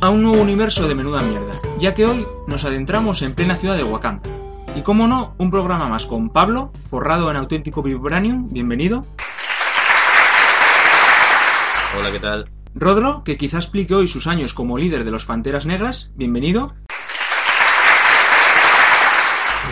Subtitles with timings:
[0.00, 3.76] a un nuevo universo de menuda mierda, ya que hoy nos adentramos en plena ciudad
[3.76, 4.30] de Wakanda.
[4.76, 9.04] Y como no, un programa más con Pablo, forrado en auténtico Vibranium, bienvenido.
[11.98, 12.48] Hola, ¿qué tal?
[12.74, 16.74] Rodro, que quizá explique hoy sus años como líder de los Panteras Negras, bienvenido.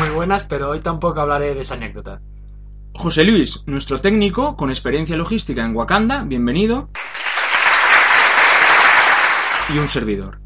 [0.00, 2.20] Muy buenas, pero hoy tampoco hablaré de esa anécdota.
[2.94, 6.88] José Luis, nuestro técnico con experiencia logística en Wakanda, bienvenido.
[9.72, 10.38] Y un servidor.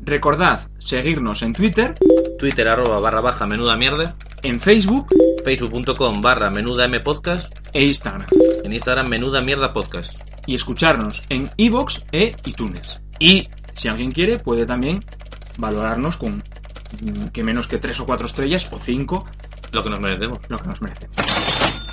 [0.00, 1.94] Recordad seguirnos en Twitter,
[2.38, 5.08] Twitter arroba barra baja menuda mierda, en Facebook
[5.44, 8.26] facebook.com barra menuda m podcast, e Instagram.
[8.64, 10.14] en Instagram menuda mierda podcast.
[10.46, 13.00] Y escucharnos en iVoox e iTunes.
[13.18, 15.00] Y si alguien quiere, puede también
[15.58, 19.28] valorarnos con mm, que menos que 3 o 4 estrellas o 5
[19.72, 20.38] Lo que nos merecemos.
[20.48, 21.08] lo que nos merece.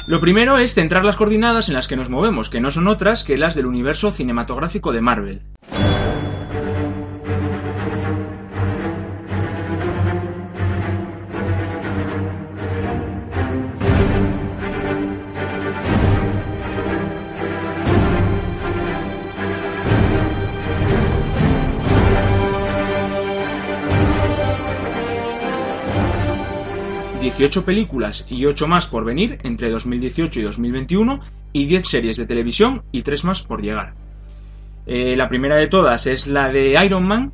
[0.07, 3.23] Lo primero es centrar las coordenadas en las que nos movemos, que no son otras
[3.23, 5.41] que las del universo cinematográfico de Marvel.
[27.39, 31.21] ...18 películas y 8 más por venir entre 2018 y 2021
[31.53, 33.93] y 10 series de televisión y 3 más por llegar.
[34.85, 37.31] Eh, la primera de todas es la de Iron Man,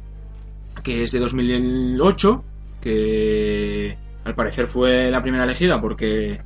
[0.84, 2.44] que es de 2008,
[2.82, 6.40] que al parecer fue la primera elegida porque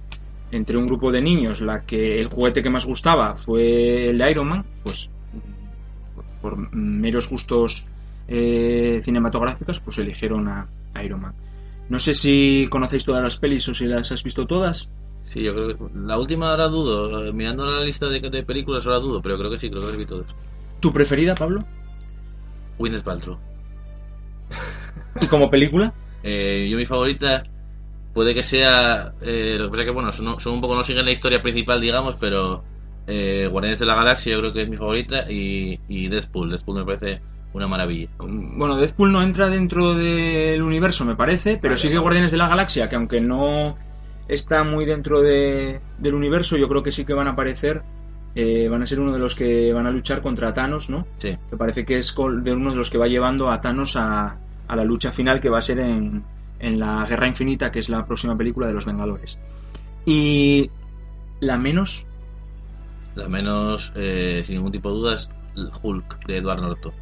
[0.51, 4.31] entre un grupo de niños la que el juguete que más gustaba fue el de
[4.31, 5.09] Iron Man, pues
[6.41, 7.85] por meros gustos
[8.27, 10.67] eh, cinematográficos, pues eligieron a,
[11.03, 11.33] Iron Man.
[11.89, 14.87] No sé si conocéis todas las pelis o si las has visto todas.
[15.25, 17.25] Sí, yo creo que la última ahora dudo.
[17.25, 19.87] eh, Mirando la lista de, de películas ahora dudo, pero creo que sí, creo que
[19.89, 20.27] las vi todas.
[20.79, 21.65] ¿Tu preferida, Pablo?
[22.77, 23.37] Gwyneth Paltrow.
[25.21, 25.93] ¿Y como película?
[26.23, 27.43] Eh, yo mi favorita
[28.13, 29.13] puede que sea...
[29.21, 30.75] eh, lo que pasa que, bueno, son, son un poco...
[30.75, 32.63] No siguen la historia principal, digamos, pero...
[33.07, 36.51] Eh, Guardianes de la Galaxia yo creo que es mi favorita y, y Deadpool.
[36.51, 37.21] Deadpool me parece
[37.53, 38.09] una maravilla.
[38.19, 42.01] Bueno, Deadpool no entra dentro del universo, me parece, pero Vale, sí que vale.
[42.01, 43.75] Guardianes de la Galaxia, que aunque no
[44.27, 47.81] está muy dentro de- del universo, yo creo que sí que van a aparecer,
[48.35, 51.07] eh, van a ser uno de los que van a luchar contra Thanos, ¿no?
[51.17, 51.35] Sí.
[51.49, 54.37] Que parece que es de uno de los que va llevando a Thanos a,
[54.67, 56.23] a la lucha final que va a ser en,
[56.59, 59.39] en la Guerra Infinita, que es la próxima película de los Vengadores.
[60.05, 60.69] Y
[61.39, 62.05] la menos
[63.15, 65.29] La menos, eh, sin ningún tipo de dudas,
[65.81, 66.93] Hulk de Edward Norton.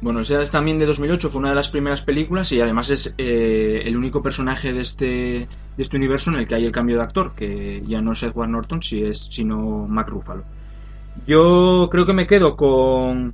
[0.00, 3.14] Bueno, esa es también de 2008, fue una de las primeras películas y además es
[3.16, 5.48] eh, el único personaje de este, de
[5.78, 8.50] este universo en el que hay el cambio de actor, que ya no es Edward
[8.50, 10.44] Norton, si es, sino Mark Ruffalo.
[11.26, 13.32] Yo creo que me quedo con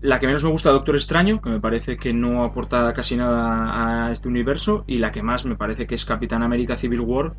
[0.00, 4.08] la que menos me gusta, Doctor Extraño, que me parece que no aporta casi nada
[4.08, 7.34] a este universo, y la que más me parece que es Capitán América Civil War,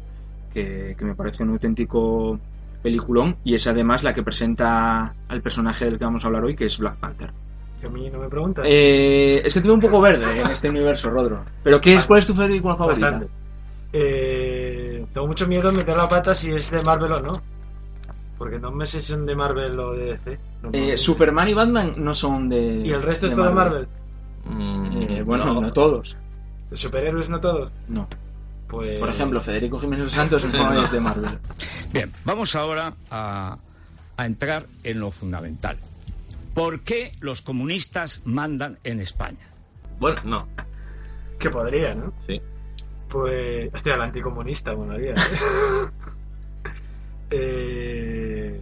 [0.53, 2.39] que, que me parece un auténtico
[2.81, 6.55] peliculón, y es además la que presenta al personaje del que vamos a hablar hoy,
[6.55, 7.33] que es Black Panther.
[7.83, 8.63] Que a mí no me preguntas.
[8.65, 11.43] Eh, es que te veo un poco verde en este universo, Rodro.
[11.65, 13.09] ¿Pero qué es, cuál es tu película favorita?
[13.11, 13.33] Bastante.
[13.91, 17.33] Eh, tengo mucho miedo en meter la pata si es de Marvel o no.
[18.37, 20.39] Porque no me sé si son de Marvel o de DC.
[20.61, 20.97] No Eh.
[20.97, 22.57] Superman y Batman no son de.
[22.85, 23.87] ¿Y el resto es de todo de Marvel?
[24.45, 25.73] Mm, Eh, bueno, no.
[25.73, 26.15] todos.
[26.71, 27.69] ¿De superhéroes no todos?
[27.89, 28.07] No.
[28.69, 28.97] Pues...
[28.97, 30.81] Por ejemplo, Federico Jiménez Santos no.
[30.81, 31.37] es de Marvel.
[31.91, 33.57] Bien, vamos ahora a,
[34.15, 35.77] a entrar en lo fundamental.
[36.53, 39.47] ¿Por qué los comunistas mandan en España?
[39.99, 40.47] Bueno, no.
[41.39, 42.13] Que podría, ¿no?
[42.27, 42.39] Sí.
[43.09, 43.73] Pues...
[43.73, 45.15] Hostia, el anticomunista, molaría.
[47.31, 48.59] eh...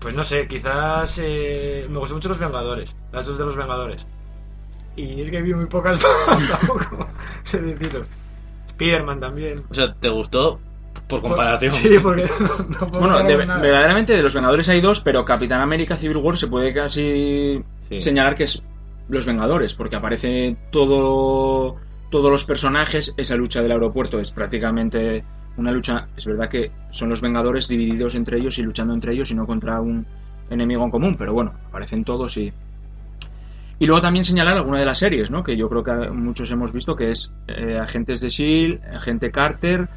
[0.00, 1.18] Pues no sé, quizás...
[1.22, 2.90] eh, Me gustan mucho los Vengadores.
[3.12, 4.04] Las dos de los Vengadores.
[4.96, 6.02] Y es que vi muy pocas
[6.48, 7.06] tampoco.
[7.44, 8.04] sé decirlo.
[8.70, 9.62] Spiderman también.
[9.70, 10.58] O sea, ¿te gustó
[11.10, 11.72] por comparación?
[11.72, 15.60] Sí, porque no, no puedo Bueno, de- verdaderamente de los Vengadores hay dos, pero Capitán
[15.60, 17.98] América Civil War se puede casi Sí.
[17.98, 18.62] señalar que es
[19.08, 21.76] los Vengadores, porque aparece todo
[22.10, 25.24] todos los personajes, esa lucha del aeropuerto es prácticamente
[25.56, 29.30] una lucha, es verdad que son los Vengadores divididos entre ellos y luchando entre ellos
[29.30, 30.06] y no contra un
[30.48, 32.52] enemigo en común, pero bueno, aparecen todos y
[33.78, 35.42] y luego también señalar alguna de las series, ¿no?
[35.42, 39.88] Que yo creo que muchos hemos visto, que es eh, Agentes de S.H.I.E.L.D., Agente Carter,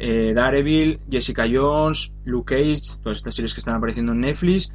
[0.00, 4.72] eh, Daredevil, Jessica Jones, Luke Cage, todas estas series que están apareciendo en Netflix.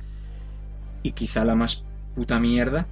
[1.03, 1.83] Y quizá la más
[2.15, 2.87] puta mierda,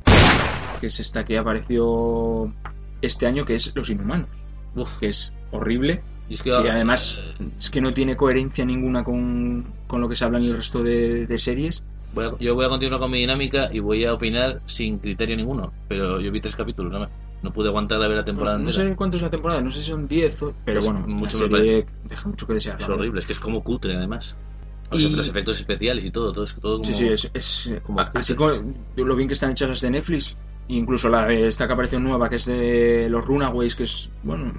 [0.82, 2.54] que es esta que apareció
[3.02, 4.30] este año, que es Los Inhumanos.
[4.76, 4.90] Uf.
[5.00, 6.02] Que es horrible.
[6.30, 7.20] Y es que, Y además
[7.60, 10.82] es que no tiene coherencia ninguna con, con lo que se habla en el resto
[10.84, 11.84] de, de series.
[12.14, 15.36] voy a- yo voy a continuar con mi dinámica y voy a opinar sin criterio
[15.36, 15.74] ninguno.
[15.88, 17.08] Pero yo vi tres capítulos, no,
[17.44, 19.80] no pude aguantar a ver la temporada no sé cuánto es la temporada, no sé
[19.80, 22.80] si son 10, o- pero bueno, mucho la me serie deja mucho que desear.
[22.82, 24.36] Es la horrible, es que es como cutre además.
[24.90, 26.84] O sea, Y- los efectos especiales y todo, todo es todo como...
[26.86, 28.52] Sí, sí, es, es eh, Como- así como
[28.96, 30.36] lo bien que están hechas las de Netflix,
[30.70, 34.54] incluso la de esta que apareció nueva, que es de los Runaways, que es, bueno,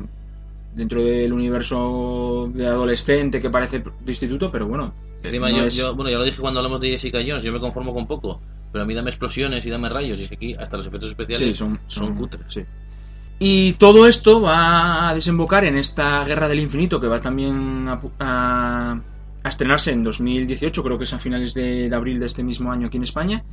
[0.74, 4.92] dentro del universo de adolescente que parece de instituto, pero bueno.
[5.22, 7.52] Encima no yo, es- yo- bueno, ya lo dije cuando hablamos de Jessica Jones, yo
[7.52, 8.40] me conformo con poco.
[8.74, 10.18] Pero a mí dame explosiones y dame rayos.
[10.18, 12.42] Y es que aquí hasta los efectos especiales Sí, son, son, son cutres.
[12.48, 12.62] sí.
[13.38, 18.00] Y todo esto va a desembocar en esta Guerra del Infinito que va también a,
[18.18, 19.00] a-
[19.44, 22.72] a estrenarse en 2018, creo que es a finales de, de abril de este mismo
[22.72, 23.44] año aquí en España.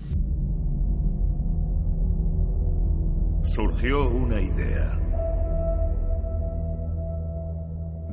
[3.44, 4.98] Surgió una idea.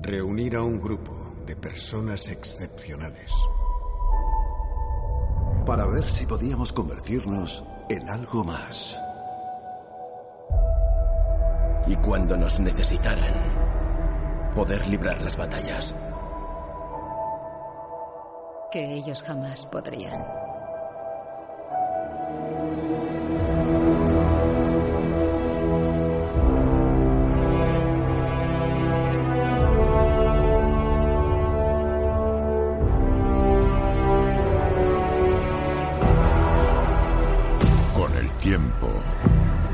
[0.03, 3.31] Reunir a un grupo de personas excepcionales.
[5.69, 8.99] Para ver si podíamos convertirnos en algo más.
[11.87, 13.35] Y cuando nos necesitaran,
[14.55, 15.95] poder librar las batallas.
[18.73, 20.25] Que ellos jamás podrían.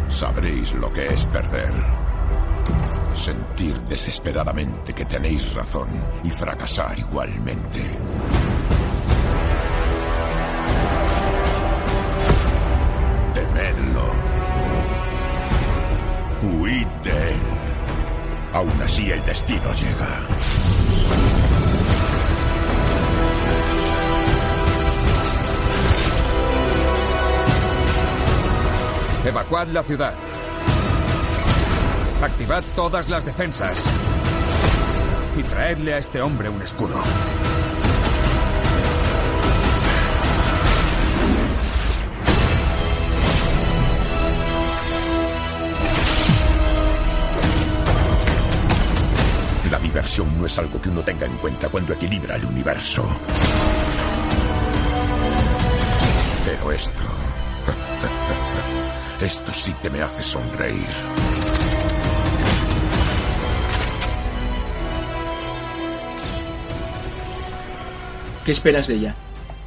[0.08, 1.72] Sabréis lo que es perder.
[3.14, 5.88] Sentir desesperadamente que tenéis razón
[6.24, 7.82] y fracasar igualmente.
[13.34, 14.12] Temedlo.
[16.42, 17.40] Huid de él.
[18.54, 21.63] Aún así el destino llega.
[29.24, 30.14] Evacuad la ciudad.
[32.22, 33.82] Activad todas las defensas.
[35.34, 37.00] Y traedle a este hombre un escudo.
[49.70, 53.08] La diversión no es algo que uno tenga en cuenta cuando equilibra el universo.
[56.44, 57.23] Pero esto...
[59.20, 60.84] Esto sí que me hace sonreír.
[68.44, 69.14] ¿Qué esperas de ella?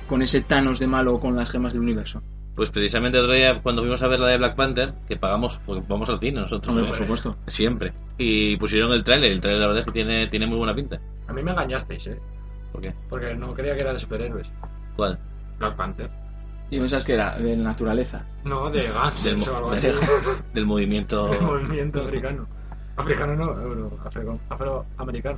[0.08, 2.22] Con ese Thanos de malo con las gemas del universo.
[2.56, 5.84] Pues precisamente otro día, cuando fuimos a ver la de Black Panther, que pagamos, porque
[5.88, 6.70] vamos al cine nosotros.
[6.70, 6.88] Hombre, ¿eh?
[6.88, 7.38] por supuesto.
[7.48, 7.94] Siempre.
[8.18, 9.32] Y pusieron el tráiler.
[9.32, 11.00] El tráiler la verdad es que tiene, tiene muy buena pinta.
[11.28, 12.20] A mí me engañasteis, ¿eh?
[12.72, 12.94] ¿Por qué?
[13.10, 14.48] Porque no creía que era de superhéroes.
[14.96, 15.18] ¿Cuál?
[15.58, 16.27] Black Panther.
[16.70, 18.26] Y pensás que era de naturaleza.
[18.44, 19.88] No, de gas, Del, o algo mo- así.
[20.54, 21.28] del movimiento...
[21.34, 22.48] El movimiento africano.
[22.98, 25.38] Africano no, euro, afro- afroamericano.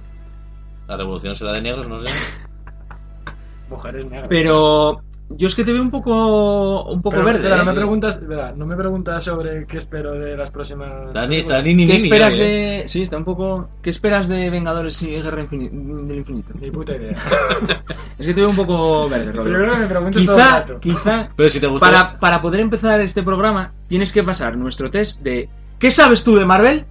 [0.88, 2.08] La revolución será de negros, no sé.
[3.70, 4.28] Mujeres negras.
[4.30, 7.40] Pero yo es que te veo un poco un poco Pero, verde.
[7.46, 7.66] espera, ¿eh?
[7.66, 11.14] no me preguntas, espera, no me preguntas sobre qué espero de las próximas.
[11.14, 11.58] Dani, películas.
[11.64, 12.44] Dani, ni, ¿Qué ni, esperas ni, ¿eh?
[12.44, 16.54] de sí, está un poco ¿Qué esperas de Vengadores y Guerra del Infinito?
[16.60, 17.16] Ni puta idea.
[18.18, 20.42] Es que te veo un poco verde, Pero yo creo que me preguntes todo el
[20.44, 20.80] Quizá, rato.
[20.80, 21.86] quizá Pero si te gustó...
[21.86, 26.36] para, para poder empezar este programa tienes que pasar nuestro test de ¿Qué sabes tú
[26.36, 26.86] de Marvel?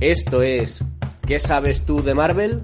[0.00, 0.84] Esto es
[1.26, 2.62] ¿Qué sabes tú de Marvel?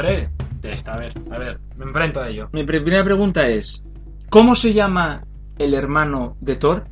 [0.00, 0.30] Hombre,
[0.62, 2.48] esta, a ver, a ver, me enfrento a ello.
[2.52, 3.82] Mi primera pregunta es
[4.30, 5.24] ¿Cómo se llama
[5.58, 6.84] el hermano de Thor?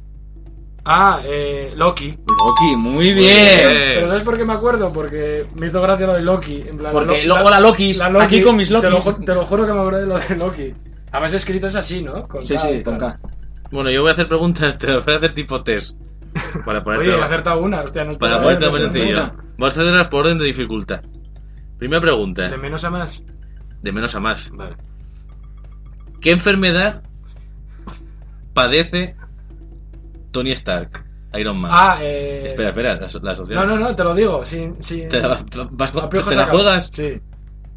[0.85, 2.09] Ah, eh, Loki.
[2.11, 3.69] Loki, muy bien.
[3.95, 4.93] Pero ¿sabes por qué me acuerdo?
[4.93, 6.65] Porque me hizo gracia lo de Loki.
[6.67, 9.25] En plan, Porque la, lo- hola, Lokis, aquí con mis Te lo, Lokis.
[9.25, 10.75] te lo juro que me acuerdo de lo de Loki.
[11.13, 12.27] Además escrito es así, ¿no?
[12.27, 12.99] Con Sí, K sí, con.
[12.99, 13.19] K.
[13.71, 15.97] Bueno, yo voy a hacer preguntas, te las voy a hacer tipo test.
[16.65, 19.09] Para ponerte, Oye, he acertado una, hostia, no para ponerte más sencillo.
[19.11, 19.35] una.
[19.59, 21.01] Vamos a hacerlas por orden de dificultad.
[21.79, 23.23] Primera pregunta, De menos a más.
[23.83, 24.51] de menos a más.
[24.51, 24.77] Vale.
[26.21, 27.03] ¿Qué enfermedad
[28.53, 29.17] padece
[30.33, 31.05] Tony Stark?
[31.35, 31.71] Iron Man.
[31.75, 32.45] Ah, eh.
[32.47, 33.67] Espera, espera, las, las opciones.
[33.67, 34.45] No, no, no, te lo digo.
[34.47, 35.09] Sin, sin...
[35.09, 36.89] ¿Te la, vas con- a pie ¿te la juegas?
[36.91, 37.21] Sí.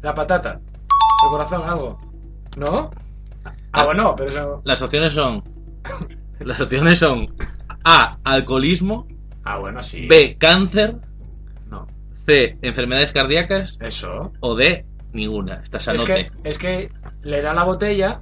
[0.00, 0.54] La patata.
[0.54, 2.00] El corazón, algo.
[2.56, 2.90] ¿No?
[3.72, 4.62] Ah, bueno, pero eso.
[4.64, 5.42] Las opciones son.
[6.40, 7.26] Las opciones son
[7.84, 8.16] A.
[8.24, 9.06] Alcoholismo.
[9.44, 10.06] Ah, bueno, sí.
[10.08, 10.36] B.
[10.40, 10.96] Cáncer.
[12.26, 12.56] C.
[12.62, 13.76] Enfermedades cardíacas.
[13.80, 14.32] Eso.
[14.40, 14.84] O D.
[15.12, 15.60] Ninguna.
[15.62, 16.30] Está Es sanote.
[16.42, 16.90] que, es que
[17.22, 18.20] le da la botella,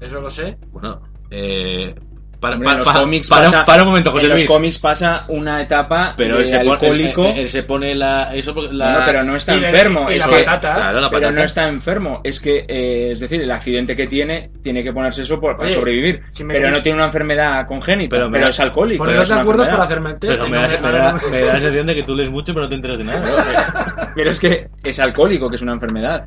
[0.00, 0.56] eso lo sé.
[0.70, 1.00] Bueno,
[1.30, 1.94] eh.
[2.44, 4.42] Para, en los para- cómics para- pasa- para un momento, José en Luis.
[4.44, 7.24] los cómics pasa una etapa pero de él se pone, alcohólico.
[7.26, 8.34] él- él se pone la.
[8.34, 8.90] Eso porque la.
[8.90, 10.10] Bueno, pero no está y enfermo.
[10.10, 10.74] y es la que, patata.
[10.74, 12.20] Claro, la pero no está enfermo.
[12.24, 15.66] Es que, eh, es decir, el accidente que tiene, tiene que ponerse eso por- para
[15.66, 16.20] Oye, sobrevivir.
[16.32, 18.16] si pero no tiene una enfermedad congénita.
[18.16, 19.04] Pero Pero, me- es alcohólico.
[19.04, 19.68] De una acuerdo enfermedad.
[19.70, 20.32] para hacerme el test.
[20.34, 22.30] Pero y me no da, me, da, me da la sensación de que tú lees
[22.30, 24.12] mucho pero no te enteras de nada.
[24.14, 26.26] Pero es que es alcohólico, que es una enfermedad.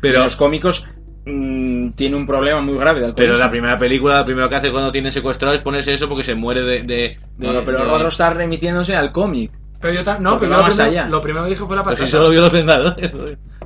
[0.00, 0.86] Pero los cómicos
[1.24, 4.70] mm, tiene un problema muy grave de Pero la primera película, lo primero que hace
[4.70, 6.82] cuando tiene secuestrado es ponerse eso porque se muere de.
[6.82, 9.52] de, de- Bueno, pero otro está remitiéndose al cómic.
[9.80, 11.08] Pero yo no, pero lo más primero, allá.
[11.08, 12.04] lo primero que dije fue la patata.
[12.04, 13.12] si solo vio los Vengadores.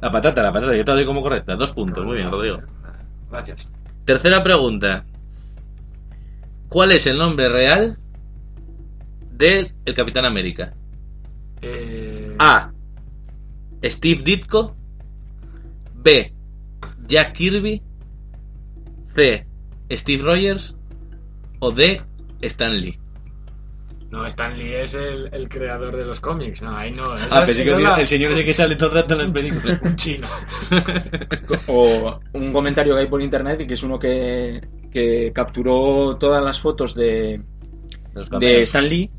[0.01, 0.77] La patata, la patata.
[0.77, 1.57] Yo te la doy como correcta.
[1.57, 2.05] Dos puntos.
[2.05, 2.59] Muy bien, Rodrigo.
[3.31, 3.67] Gracias.
[4.05, 5.05] Tercera pregunta.
[6.69, 7.97] ¿Cuál es el nombre real
[9.31, 10.73] del el Capitán América?
[11.63, 12.71] Eh, A.
[13.85, 14.75] Steve Ditko.
[15.95, 16.32] B.
[17.13, 17.83] Jack Kirby.
[19.15, 19.45] C.
[19.91, 20.75] Steve Rogers.
[21.61, 22.01] O D.
[22.41, 22.99] Stan Lee.
[24.11, 26.61] No, Stan Lee es el, el creador de los cómics.
[26.63, 27.05] No, ahí no.
[27.31, 29.81] Ah, pensé que la- el señor ese que sale todo el rato en las películas.
[29.83, 30.27] Un chino.
[31.67, 36.43] O un comentario que hay por internet y que es uno que, que capturó todas
[36.45, 37.41] las fotos de,
[38.41, 38.63] de.
[38.63, 39.11] Stan Lee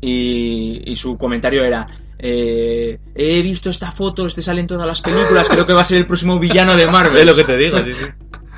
[0.00, 1.86] y, y su comentario era
[2.22, 5.84] eh, he visto esta foto, este sale en todas las películas, creo que va a
[5.84, 7.18] ser el próximo villano de Marvel.
[7.18, 8.04] Es lo que te digo, sí, sí.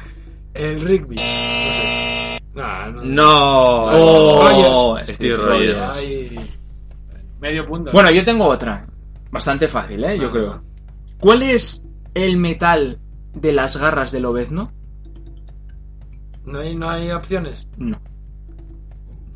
[0.55, 1.17] El Rigby.
[1.17, 2.41] No sé.
[2.55, 3.85] No, no.
[3.91, 5.11] Oh, Rogers.
[5.17, 5.81] Steve Rogers.
[5.81, 6.51] Ay,
[7.41, 7.91] medio punto.
[7.93, 8.87] Bueno, yo tengo otra,
[9.33, 10.17] bastante fácil, ¿eh?
[10.19, 10.33] yo Ah.
[10.33, 10.63] creo.
[11.19, 11.83] ¿Cuál es
[12.15, 13.01] el metal
[13.33, 14.71] de las garras del Obezno?
[16.45, 17.67] ¿No hay, no hay opciones.
[17.79, 17.99] No.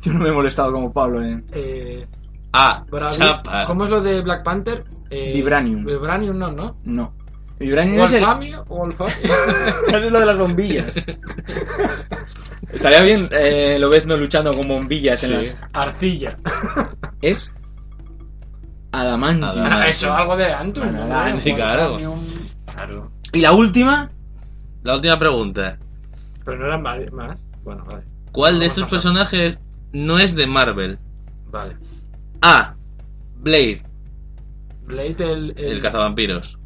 [0.01, 1.43] Yo no me he molestado como Pablo en...
[1.51, 2.07] Eh,
[2.53, 2.83] A.
[2.85, 3.65] Bravi- Chapa.
[3.65, 4.83] ¿Cómo es lo de Black Panther?
[5.09, 5.85] Eh, Vibranium.
[5.85, 6.77] Vibranium no, ¿no?
[6.83, 7.13] No.
[7.59, 8.23] Vibranium es el...
[9.95, 10.91] Es lo de las bombillas.
[12.71, 15.35] Estaría bien eh, Obezno luchando con bombillas en Sí.
[15.35, 15.55] las...
[15.73, 16.37] Arcilla.
[17.21, 17.53] Es...
[18.91, 19.49] Adamantium.
[19.49, 19.81] Adamantium.
[19.81, 20.83] Ah, Eso, algo de Antum.
[20.85, 21.17] Bueno, ¿no?
[21.19, 21.97] Antum, sí, claro.
[23.33, 24.09] Y la última...
[24.83, 25.77] La última pregunta.
[26.45, 27.01] Pero no eran más.
[27.11, 27.39] más.
[27.63, 28.03] Bueno, vale.
[28.31, 29.57] ¿Cuál de estos personajes
[29.91, 30.97] no es de Marvel?
[31.51, 31.75] Vale.
[32.41, 32.75] A.
[33.35, 33.81] Blade,
[34.85, 35.53] Blade, el.
[35.57, 36.57] el cazavampiros.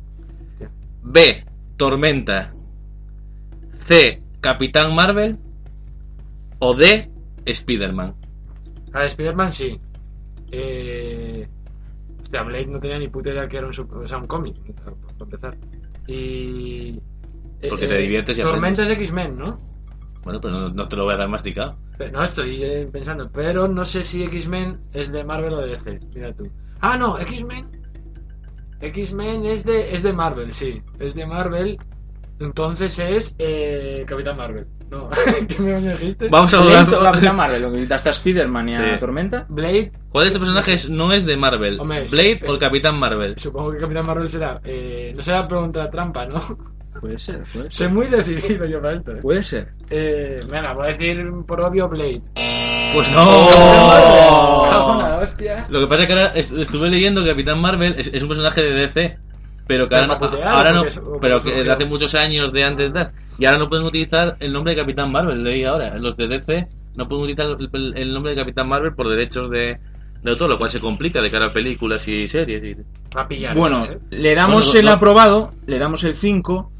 [1.03, 1.43] B.
[1.77, 2.53] Tormenta.
[3.87, 4.21] C.
[4.39, 5.37] Capitán Marvel.
[6.59, 7.09] O D.
[7.45, 8.15] Spider-Man.
[8.93, 9.79] A Spider-Man sí.
[10.51, 11.47] Eh.
[12.21, 14.95] Hostia, Blade no tenía ni puta idea que era un, o sea, un cómic, para
[15.19, 15.57] empezar.
[16.07, 16.97] Y.
[17.61, 19.09] eh, Porque te diviertes y Tormenta es aprendes.
[19.09, 19.72] X-Men, ¿no?
[20.23, 21.75] Bueno, pero no, no te lo voy a dar masticado.
[21.97, 23.29] Pero no, estoy eh, pensando.
[23.31, 25.99] Pero no sé si X-Men es de Marvel o de DC.
[26.15, 26.49] Mira tú.
[26.79, 27.67] Ah, no, X-Men.
[28.81, 30.81] X-Men es de, es de Marvel, sí.
[30.99, 31.77] Es de Marvel.
[32.39, 34.65] Entonces es eh, Capitán Marvel.
[34.89, 35.09] No,
[35.47, 36.29] ¿qué me dijiste?
[36.29, 38.99] Vamos a o Capitán Marvel, lo que quitaste a Spider-Man y a Sí.
[38.99, 39.45] Tormenta.
[39.49, 39.91] Blade.
[40.09, 41.79] ¿Cuál de estos personajes no es de Marvel?
[41.79, 43.35] Hombre, ¿Blade o el Capitán Marvel?
[43.37, 44.59] Supongo que Capitán Marvel será.
[44.63, 46.72] Eh, no será pregunta trampa, ¿no?
[47.01, 49.11] Puede ser, puede Soy muy decidido yo para esto.
[49.13, 49.19] ¿eh?
[49.21, 49.69] Puede ser.
[49.89, 52.21] Eh, venga, voy a decir por obvio Blade.
[52.93, 53.47] Pues no.
[54.99, 55.65] la hostia.
[55.69, 58.29] Lo que pasa es que ahora est- estuve leyendo que Capitán Marvel es, es un
[58.29, 59.17] personaje de DC,
[59.67, 62.63] pero que ahora no, putear, ahora no es- pero que de hace muchos años de
[62.63, 63.07] antes de
[63.39, 66.67] y ahora no pueden utilizar el nombre de Capitán Marvel, leí ahora, los de DC
[66.95, 69.79] no pueden utilizar el, el- el nombre de Capitán Marvel por derechos de,
[70.21, 72.63] de autor, lo cual se complica de cara a películas y series.
[72.63, 72.75] Y...
[73.15, 73.55] A pillar.
[73.55, 73.97] Bueno, ¿eh?
[74.11, 76.71] le damos Bueno, el no- aprobado, le damos el 5.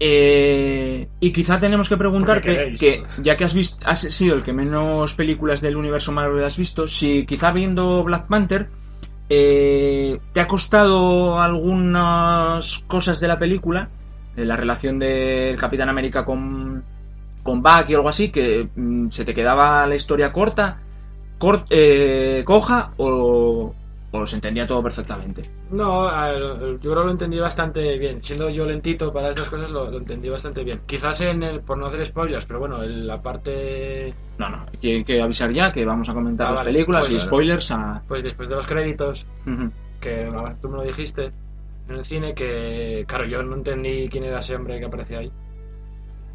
[0.00, 4.42] Eh, y quizá tenemos que preguntar Porque que, ya que has visto, has sido el
[4.42, 8.68] que menos películas del universo Marvel has visto, si quizá viendo Black Panther
[9.28, 13.88] eh, te ha costado algunas cosas de la película,
[14.36, 16.82] de la relación del Capitán América con,
[17.42, 20.78] con Bucky o algo así, que mm, se te quedaba la historia corta,
[21.38, 23.74] cort- eh, coja o,
[24.10, 25.42] o se entendía todo perfectamente.
[25.70, 28.22] No, yo creo que lo entendí bastante bien.
[28.22, 30.80] Siendo yo lentito para estas cosas, lo, lo entendí bastante bien.
[30.86, 34.14] Quizás en el, por no hacer spoilers, pero bueno, en la parte.
[34.38, 36.72] No, no, hay que, hay que avisar ya que vamos a comentar Ah, las vale,
[36.72, 38.02] películas pues, y spoilers a...
[38.08, 39.26] Pues después de los créditos,
[40.00, 41.32] que ah, tú me lo dijiste
[41.88, 45.32] en el cine, que claro, yo no entendí quién era ese hombre que aparecía ahí.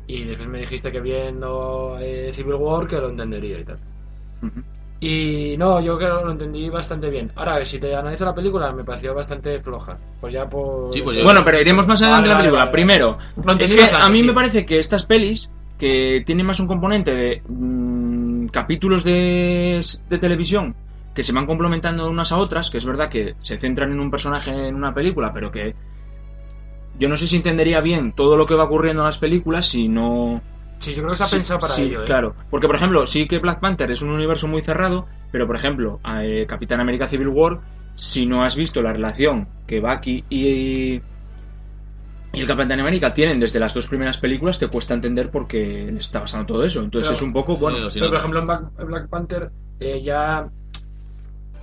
[0.05, 3.79] Y después me dijiste que viendo eh, Civil War que lo entendería y tal.
[5.05, 7.29] Y no, yo creo que lo entendí bastante bien.
[7.35, 9.97] Ahora, si te analizo la película, me pareció bastante floja.
[10.21, 10.93] Pues ya por.
[10.93, 12.65] Sí, pues yo- Bueno, pero iremos más adelante en la película.
[12.65, 12.83] vale, vale.
[12.85, 13.17] Primero,
[13.59, 14.27] es que bastante, a mí sí.
[14.27, 20.17] me parece que estas pelis, que tienen más un componente de mm, capítulos de, de
[20.19, 20.73] televisión
[21.13, 24.09] que se van complementando unas a otras, que es verdad que se centran en un
[24.09, 25.75] personaje en una película, pero que
[26.97, 29.89] yo no sé si entendería bien todo lo que va ocurriendo en las películas si
[29.89, 30.41] no...
[30.83, 32.05] Sí, yo creo que está Sí, pensado para sí, ello, ¿eh?
[32.05, 35.55] Claro, porque por ejemplo, sí que Black Panther es un universo muy cerrado, pero por
[35.55, 37.59] ejemplo, eh, Capitán América Civil War,
[37.95, 41.01] si no has visto la relación que Bucky y,
[42.33, 45.89] y el Capitán América tienen desde las dos primeras películas, te cuesta entender por qué
[45.91, 46.81] les está pasando todo eso.
[46.81, 50.47] Entonces Pero- es un poco, bueno, Pero, por ejemplo, en Black, Panther eh, ya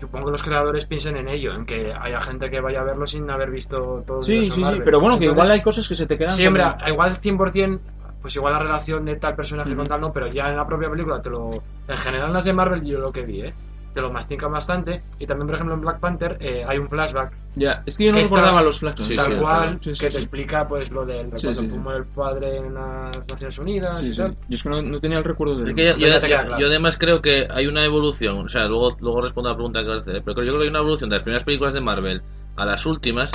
[0.00, 3.06] supongo que los creadores piensen en ello, en que haya gente que vaya a verlo
[3.06, 5.94] sin haber visto todo sí, sí, sí, pero bueno, que Entonces, igual hay cosas que
[5.94, 7.80] se te quedan Sí, hombre, como- igual 100%,
[8.20, 10.90] pues igual la relación de tal personaje con tal no, pero ya en la propia
[10.90, 11.50] película te lo...
[11.88, 13.54] En general las de Marvel yo lo que vi, ¿eh?
[13.94, 15.00] Te lo mastican bastante.
[15.18, 17.32] Y también, por ejemplo, en Black Panther eh, hay un flashback.
[17.56, 19.08] Ya, es que yo no que está- recordaba los flashbacks.
[19.08, 20.16] Sí, tal sí, cual, sí, sí, que sí.
[20.16, 21.80] te explica pues lo del Sí, cuando sí, tú sí.
[21.80, 24.20] muere el padre en las Naciones Unidas Sí, y sí.
[24.20, 24.36] tal.
[24.48, 26.26] Yo es que no, no tenía el recuerdo de Es que yo, Ya yo- te
[26.28, 26.60] queda yo- claro.
[26.60, 29.80] yo además creo que hay una evolución, o sea, luego, luego respondo a la pregunta
[29.82, 31.74] que vas a hacer, pero yo creo que hay una evolución de las primeras películas
[31.74, 32.22] de Marvel
[32.56, 33.32] a las últimas,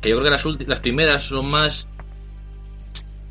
[0.00, 1.86] que yo creo que las, ulti- las primeras son más,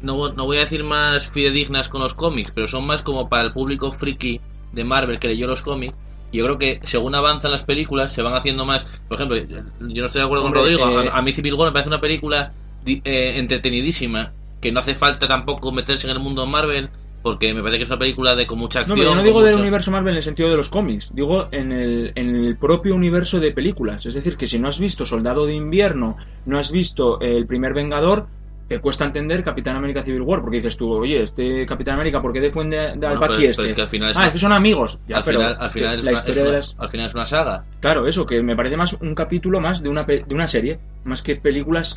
[0.01, 3.43] no, no voy a decir más fidedignas con los cómics, pero son más como para
[3.43, 4.39] el público friki
[4.73, 5.95] de Marvel que leyó los cómics.
[6.31, 8.85] Y yo creo que según avanzan las películas se van haciendo más.
[9.07, 11.01] Por ejemplo, yo no estoy de acuerdo Hombre, con Rodrigo.
[11.01, 12.51] eh, a, a mí Civil War me parece una película
[12.85, 14.33] eh, entretenidísima.
[14.59, 16.89] Que no hace falta tampoco meterse en el mundo Marvel.
[17.23, 18.99] Porque me parece que es una película de con mucha No, acción.
[18.99, 21.71] pero no con digo del universo Marvel en el sentido de los cómics, digo en
[21.71, 24.05] el, en el propio universo de películas.
[24.05, 27.73] Es decir, que si no has visto Soldado de Invierno, no has visto El primer
[27.73, 28.27] Vengador,
[28.67, 32.33] te cuesta entender Capitán América Civil War, porque dices tú, oye, este Capitán América, ¿por
[32.33, 33.65] qué defiende al Bueno, este?
[33.65, 34.99] es que al final es ah, una- es que son amigos.
[35.07, 36.75] Ya, al, pero final, al, final es la una, historia es de una- las...
[36.77, 37.63] al final es una saga.
[37.79, 40.79] Claro, eso, que me parece más un capítulo más de una, pe- de una serie,
[41.05, 41.95] más que películas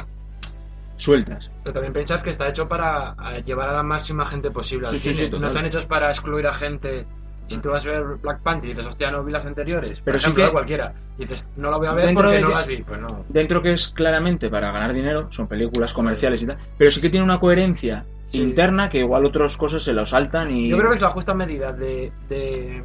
[0.97, 1.51] sueltas.
[1.65, 4.93] Pero también pensad que está hecho para eh, llevar a la máxima gente posible al
[4.95, 5.15] Sí, sí, cine.
[5.17, 5.41] sí, total.
[5.41, 7.07] no están hechos para excluir a gente.
[7.51, 10.05] Si tú vas a ver Black Panther y dices, hostia, no vi las anteriores, por
[10.05, 12.43] Pero sí ejemplo, que- cualquiera, y dices, no la voy a ver Dentro porque de
[12.43, 12.83] no que- las vi.
[12.83, 13.25] Pues no.
[13.29, 17.11] Dentro que es claramente para ganar dinero, son películas comerciales y tal, pero sí que
[17.11, 18.41] tiene una coherencia Sí.
[18.41, 20.69] interna que igual otras cosas se lo saltan y...
[20.69, 22.85] Yo creo que es la justa medida de, de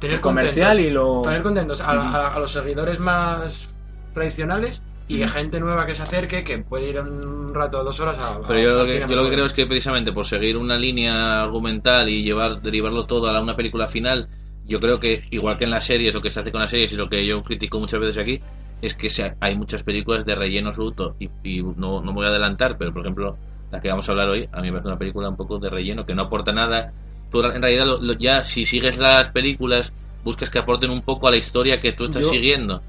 [0.00, 3.68] tener comercial contentos, y lo- tener contentos a, a- a los seguidores más
[4.14, 5.34] tradicionales y a Ujú.
[5.34, 8.40] gente nueva que se acerque que puede ir un rato, dos horas a.
[8.46, 11.42] Pero yo lo, que, yo lo que creo es que precisamente por seguir una línea
[11.42, 14.28] argumental y llevar derivarlo todo a la- una película final,
[14.66, 16.92] yo creo que igual que en las series, lo que se hace con las series
[16.92, 18.40] y lo que yo critico muchas veces aquí,
[18.80, 22.26] es que se- hay muchas películas de relleno absoluto y, y no, no me voy
[22.26, 23.36] a adelantar, pero por ejemplo,
[23.70, 25.68] la que vamos a hablar hoy, a mí me parece una película un poco de
[25.68, 26.92] relleno que no aporta nada.
[27.30, 31.28] Tú en realidad lo- lo- ya si sigues las películas, buscas que aporten un poco
[31.28, 32.82] a la historia que tú estás Yo- siguiendo.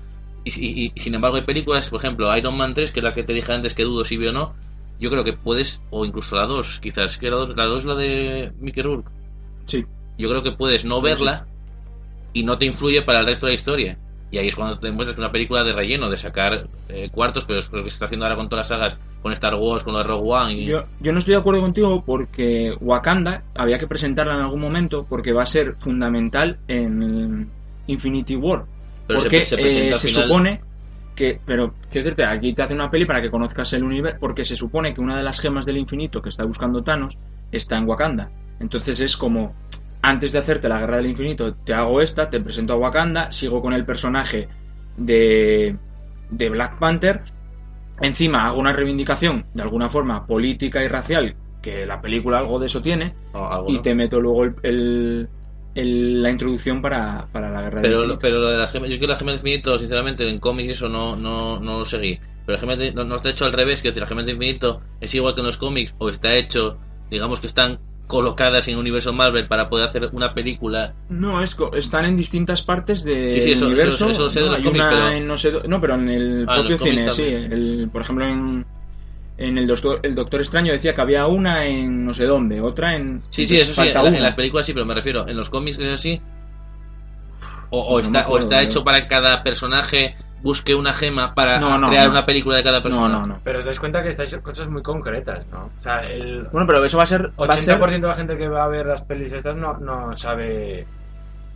[0.45, 0.49] Y,
[0.85, 3.23] y- y, sin embargo hay películas, por ejemplo, Iron Man 3, que es la que
[3.23, 4.53] te dije antes que dudo si vi o no,
[4.99, 7.85] yo creo que puedes, o incluso la 2, quizás, que la 2 la, 2 es
[7.85, 9.09] la de Mickey Rourke.
[9.65, 9.83] Sí.
[10.17, 11.47] Yo creo que puedes no verla
[12.31, 13.97] y no te influye para el resto de la historia.
[14.31, 17.45] Y ahí es cuando te muestras que una película de relleno, de sacar eh, cuartos,
[17.45, 19.83] pero es lo que se está haciendo ahora con todas las sagas, con Star Wars,
[19.83, 20.53] con de Rogue One.
[20.53, 20.65] Y...
[20.65, 25.05] Yo, yo no estoy de acuerdo contigo porque Wakanda había que presentarla en algún momento
[25.07, 27.49] porque va a ser fundamental en
[27.87, 28.65] Infinity War.
[29.07, 30.61] Pero porque se eh, al se final- supone
[31.15, 34.43] que, pero quiero decirte, aquí te hace una peli para que conozcas el universo, porque
[34.43, 37.17] se supone que una de las gemas del infinito que está buscando Thanos
[37.51, 38.31] está en Wakanda.
[38.59, 39.53] Entonces es como,
[40.01, 43.61] antes de hacerte la guerra del infinito, te hago esta, te presento a Wakanda, sigo
[43.61, 44.49] con el personaje
[44.97, 45.77] de,
[46.31, 47.21] de Black Panther,
[48.01, 52.65] encima hago una reivindicación de alguna forma política y racial, que la película algo de
[52.65, 53.81] eso tiene, algo, y ¿no?
[53.81, 55.29] te meto luego el, el-
[55.75, 58.19] el- la introducción para, para la guerra Pero, infinito.
[58.19, 60.89] pero lo de las gemas, yo que las gemas de infinito, sinceramente, en cómics eso
[60.89, 62.17] no, no, no lo seguí.
[62.45, 64.81] Pero las gemas de- no, no está hecho al revés, que las gemas de infinito
[65.01, 66.77] es igual que en los cómics, o está hecho,
[67.11, 70.93] digamos que están colocadas en el universo Marvel para poder hacer una película.
[71.09, 74.09] No, es, están en distintas partes del Sí, sí, eso- universo.
[74.09, 74.51] eso- eso sé de ¿no?
[74.51, 77.23] los cómics, pero- en no sé no, pero en el Ah, propio cine, sí.
[77.23, 78.63] El, por ejemplo, en,
[79.37, 82.95] en el doctor, el Doctor Extraño decía que había una en no sé dónde, otra
[82.95, 83.21] en.
[83.29, 85.77] Sí, sí, eso sí, en, en las películas sí, pero me refiero, en los cómics
[85.79, 86.21] es así.
[87.71, 88.67] O, o No está, o acuerdo, está yo.
[88.67, 92.11] hecho para que cada personaje busque una gema para No, no, crear no.
[92.11, 93.07] una película de cada persona.
[93.09, 93.39] No, no, no.
[93.43, 95.71] Pero os dais cuenta que estáis cosas muy concretas, ¿no?
[95.79, 97.31] O sea, el Bueno, pero eso va a ser.
[97.39, 99.73] Va a ser 80% de la gente que va a ver las pelis estas no,
[99.79, 100.85] no sabe.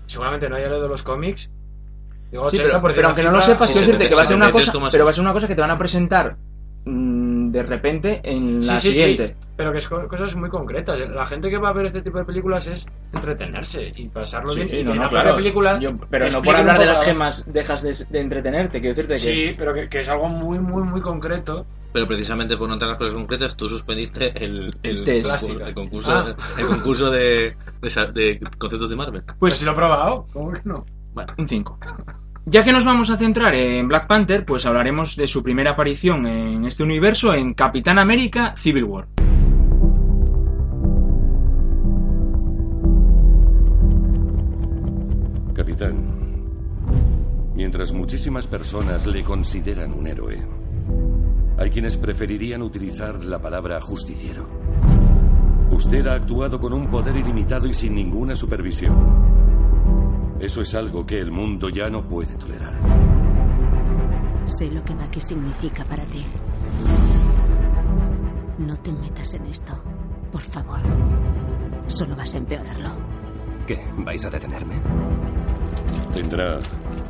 [0.07, 1.49] Seguramente no haya leído los cómics.
[2.31, 4.35] Digo, Sí, 80%, pero, pero aunque no lo sepas, quiero decirte que va a ser
[4.37, 4.89] una cosa, 73,6.
[4.91, 6.35] pero va a ser una cosa que te van a presentar
[6.85, 9.27] mm, de repente en la Sí, sí, siguiente.
[9.39, 10.97] sí, pero que es co- cosas muy concretas.
[11.09, 14.63] La gente que va a ver este tipo de películas es entretenerse y pasarlo Sí,
[14.63, 14.79] bien.
[14.79, 15.35] Y no, en no, la claro.
[15.35, 15.79] película.
[15.79, 19.13] Yo- pero no por hablar de las la- gemas dejas de, de entretenerte, quiero decirte
[19.15, 19.19] que.
[19.19, 21.65] Sí, pero que, que es algo muy, muy, muy concreto.
[21.91, 25.73] Pero precisamente por no entrar en las cosas concretas, tú suspendiste el, El concurso, el
[25.73, 26.35] concurso, Ah.
[26.59, 27.55] el concurso de,
[28.13, 29.23] de, conceptos de Marvel.
[29.25, 30.85] Pues Pues si lo he probado, ¿cómo que no?
[31.13, 31.79] Bueno, un 5.
[32.49, 36.25] Ya que nos vamos a centrar en Black Panther, pues hablaremos de su primera aparición
[36.25, 39.07] en este universo en Capitán América Civil War.
[45.53, 45.93] Capitán,
[47.53, 50.39] mientras muchísimas personas le consideran un héroe,
[51.55, 54.49] hay quienes preferirían utilizar la palabra justiciero.
[55.69, 59.38] Usted ha actuado con un poder ilimitado y sin ninguna supervisión.
[60.39, 62.79] Eso es algo que el mundo ya no puede tolerar.
[64.45, 66.25] Sé lo que Bucky significa para ti.
[68.57, 69.73] No te metas en esto,
[70.31, 70.79] por favor.
[71.87, 72.89] Solo vas a empeorarlo.
[73.67, 73.83] ¿Qué?
[73.97, 74.75] ¿Vais a detenerme?
[76.13, 76.59] Tendrá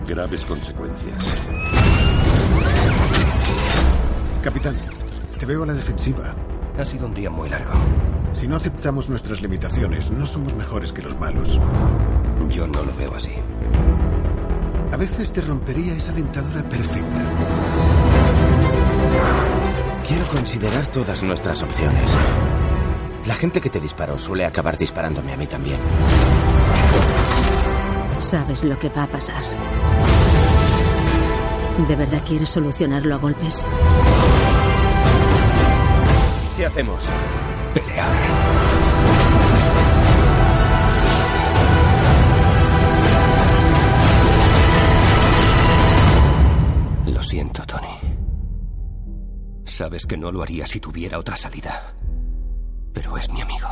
[0.07, 1.47] graves consecuencias.
[4.43, 4.75] Capitán,
[5.39, 6.33] te veo a la defensiva.
[6.77, 7.73] Ha sido un día muy largo.
[8.33, 11.59] Si no aceptamos nuestras limitaciones, no somos mejores que los malos.
[12.49, 13.34] Yo no lo veo así.
[14.91, 17.34] A veces te rompería esa dentadura perfecta.
[20.08, 22.12] Quiero considerar todas nuestras opciones.
[23.25, 25.78] La gente que te disparó suele acabar disparándome a mí también.
[28.19, 29.43] Sabes lo que va a pasar.
[31.88, 33.67] ¿De verdad quieres solucionarlo a golpes?
[36.58, 37.04] ¿Qué hacemos?
[37.73, 38.08] Pelear.
[47.39, 47.88] Siento, Tony.
[49.63, 51.93] Sabes que no lo haría si tuviera otra salida.
[52.93, 53.67] Pero es mi amigo.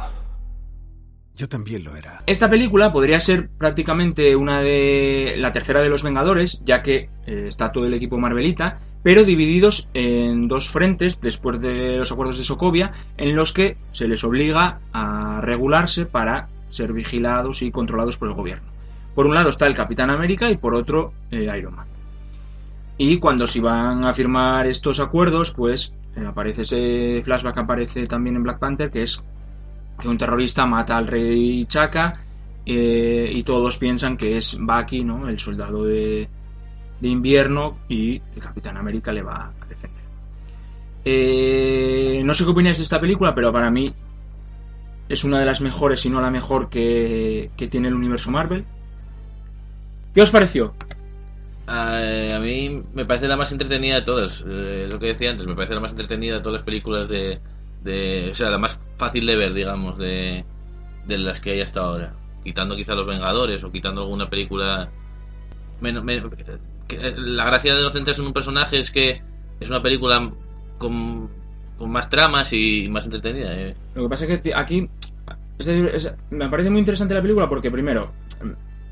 [1.36, 2.24] Yo también lo era.
[2.28, 7.46] Esta película podría ser prácticamente una de la tercera de los Vengadores, ya que eh,
[7.48, 12.46] está todo el equipo Marvelita, pero divididos en dos frentes después de los acuerdos de
[12.46, 18.30] Sokovia, en los que se les obliga a regularse para ser vigilados y controlados por
[18.30, 18.72] el gobierno.
[19.14, 21.97] Por un lado está el Capitán América y por otro eh, Iron Man.
[22.98, 28.36] Y cuando se van a firmar estos acuerdos, pues eh, aparece ese flashback aparece también
[28.38, 29.22] en Black Panther, que es
[30.00, 32.22] que un terrorista mata al rey Chaka
[32.66, 35.30] eh, y todos piensan que es Bucky, ¿no?
[35.30, 36.28] El soldado de,
[37.02, 40.04] invierno y el Capitán América le va a defender.
[41.06, 43.94] Eh, no sé qué opináis de esta película, pero para mí
[45.08, 48.66] es una de las mejores, si no la mejor que, que tiene el universo Marvel.
[50.14, 50.74] ¿Qué os pareció?
[51.68, 54.44] Eh, a mí me parece la más entretenida de todas.
[54.48, 57.40] Eh, lo que decía antes, me parece la más entretenida de todas las películas de,
[57.84, 60.46] de, o sea, la más fácil de ver, digamos, de,
[61.06, 62.14] de las que hay hasta ahora.
[62.44, 64.90] Quitando quizá Los Vengadores o quitando alguna película.
[65.82, 69.22] Menos, eh, la gracia de los centros en un personaje es que
[69.60, 70.32] es una película
[70.78, 71.30] con,
[71.78, 73.54] con más tramas y más entretenida.
[73.54, 73.76] eh.
[73.94, 74.90] Lo que pasa es que aquí
[76.30, 78.12] me parece muy interesante la película porque primero,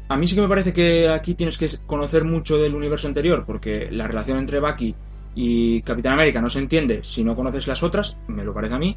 [0.07, 3.43] a mí sí que me parece que aquí tienes que conocer mucho del universo anterior
[3.45, 4.95] porque la relación entre Bucky
[5.33, 8.79] y Capitán América no se entiende si no conoces las otras, me lo parece a
[8.79, 8.95] mí.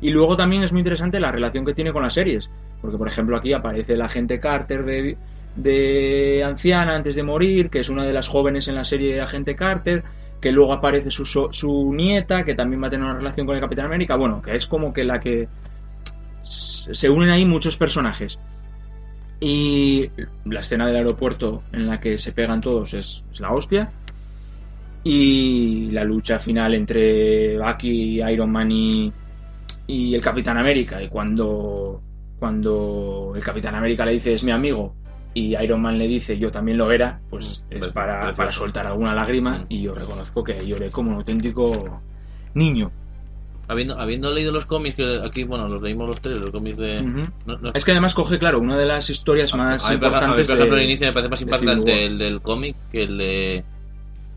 [0.00, 3.08] Y luego también es muy interesante la relación que tiene con las series, porque por
[3.08, 5.16] ejemplo aquí aparece la agente Carter de,
[5.56, 9.56] de anciana antes de morir, que es una de las jóvenes en la serie Agente
[9.56, 10.04] Carter,
[10.40, 13.62] que luego aparece su, su nieta, que también va a tener una relación con el
[13.62, 15.48] Capitán América, bueno, que es como que la que
[16.42, 18.38] se unen ahí muchos personajes.
[19.40, 20.10] Y
[20.46, 23.92] la escena del aeropuerto en la que se pegan todos es, es la hostia.
[25.04, 29.12] Y la lucha final entre Bucky, Iron Man y,
[29.86, 31.00] y el Capitán América.
[31.02, 32.00] Y cuando,
[32.38, 34.94] cuando el Capitán América le dice es mi amigo
[35.32, 38.86] y Iron Man le dice yo también lo era, pues es Parece- para, para soltar
[38.86, 39.64] alguna lágrima.
[39.68, 42.00] Y yo reconozco que lloré como un auténtico
[42.54, 42.90] niño.
[43.68, 47.00] Habiendo, habiendo leído los cómics, que aquí, bueno, los leímos los tres, los cómics de.
[47.00, 47.20] Ujú.
[47.46, 50.28] no- no- Es que además coge, claro, una de las historias más A importantes a
[50.28, 53.02] mí, por ejemplo, de- el inicio me parece más de impactante el del cómic que
[53.02, 53.64] el de.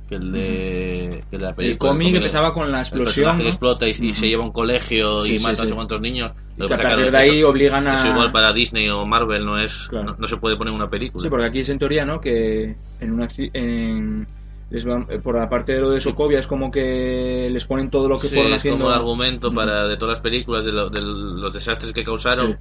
[0.10, 1.24] que el de.
[1.30, 1.72] que la película.
[1.72, 3.44] El cómic El empezaba con la El explosión, personaje ¿no?
[3.44, 4.20] que explota y, y Ujú.
[4.20, 5.70] se lleva a un colegio Sí, y sí, mata a no sí.
[5.70, 6.32] sé cuántos niños.
[6.58, 9.06] Y Lo que a partir de ahí eso- obligan a- Eso igual para Disney o
[9.06, 9.88] Marvel no es.
[9.92, 11.22] No, no se puede poner una película.
[11.22, 12.20] Sí, porque aquí es en teoría, ¿no?
[12.20, 14.26] Que en una en,
[14.70, 17.90] les van- eh, por la parte de lo de Sokovia es como que les ponen
[17.90, 18.86] todo lo que Sí, fueron es haciendo.
[18.86, 19.56] como argumento Mm.
[19.56, 22.52] para de todas las películas de, lo- de los desastres que causaron.
[22.52, 22.58] Sí.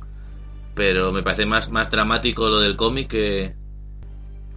[0.74, 3.54] Pero me parece más, más dramático lo del cómic que.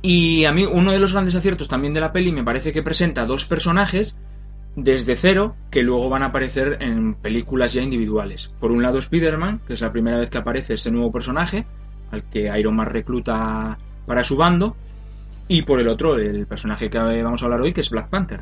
[0.02, 2.82] Y a mí uno de los grandes aciertos también de la peli me parece que
[2.82, 4.18] presenta dos personajes
[4.76, 8.52] desde cero que luego van a aparecer en películas ya individuales.
[8.60, 11.66] Por un lado Spider-Man, que es la primera vez que aparece este nuevo personaje,
[12.12, 14.76] al que Iron Man recluta para su bando,
[15.52, 18.42] y por el otro el personaje que vamos a hablar hoy, que es Black Panther,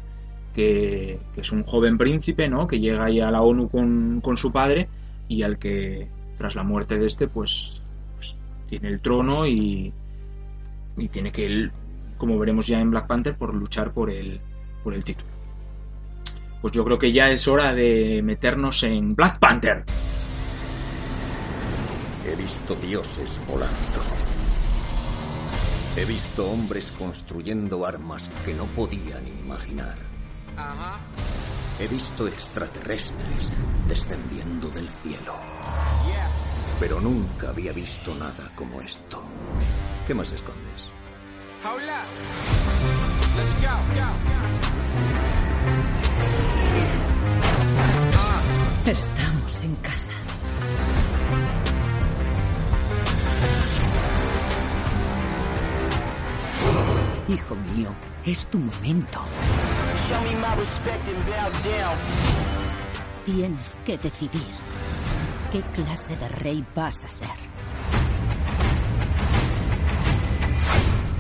[0.54, 2.68] que, es un joven príncipe, ¿no?
[2.68, 4.88] Que llega ahí a la ONU con, con su padre
[5.28, 7.82] y al que tras la muerte de este, pues,
[8.14, 8.36] pues
[8.68, 9.92] tiene el trono y,
[10.98, 11.72] y tiene que él,
[12.20, 14.40] como veremos ya en Black Panther, por luchar por el,
[14.84, 15.32] por el título.
[16.62, 19.84] Pues yo creo que ya es hora de meternos en Black Panther.
[22.24, 24.29] He visto dioses volando.
[26.00, 29.98] He visto hombres construyendo armas que no podía ni imaginar.
[31.78, 33.52] He visto extraterrestres
[33.86, 35.38] descendiendo del cielo.
[36.80, 39.22] Pero nunca había visto nada como esto.
[40.08, 40.88] ¿Qué más escondes?
[48.86, 50.19] Estamos en casa.
[57.30, 57.90] Hijo mío,
[58.26, 59.20] es tu momento.
[63.24, 64.42] Tienes que decidir
[65.52, 67.30] qué clase de rey vas a ser.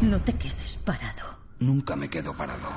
[0.01, 1.37] No te quedes parado.
[1.59, 2.69] Nunca me quedo parado.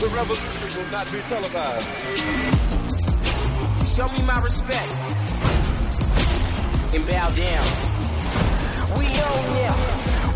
[0.00, 1.88] The revolution will not be televised.
[3.96, 5.32] Show me my respect
[6.94, 7.66] and bow down.
[8.98, 9.76] We own now.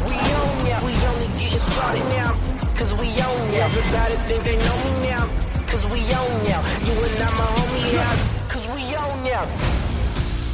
[0.08, 0.80] We own now.
[0.88, 2.32] We only getting started now.
[2.78, 3.66] Cause we own now.
[3.66, 5.24] Everybody think they know me now.
[5.70, 6.60] Cause we own now.
[6.86, 8.14] You and I'm a homie now.
[8.48, 9.46] Cause we own now.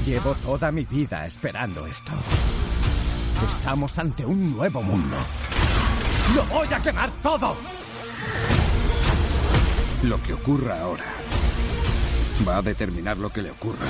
[0.04, 2.12] Llevo toda mi vida esperando esto.
[3.48, 5.16] Estamos ante un nuevo mundo.
[6.34, 7.56] ¡Lo voy a quemar todo!
[10.02, 11.04] Lo que ocurra ahora
[12.46, 13.86] va a determinar lo que le ocurra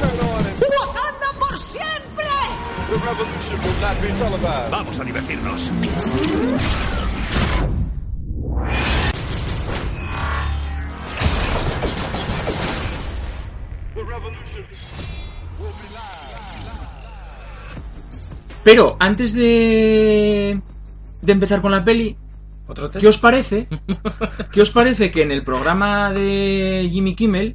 [0.00, 0.58] turn on, and.
[0.58, 2.26] ¡Wakanda por siempre!
[2.90, 4.70] The revolution will not be televised.
[4.70, 5.70] Vamos a divertirnos.
[18.66, 20.60] Pero antes de,
[21.22, 22.16] de empezar con la peli.
[22.98, 23.68] ¿qué os parece?
[24.52, 27.54] ¿Qué os parece que en el programa de Jimmy Kimmel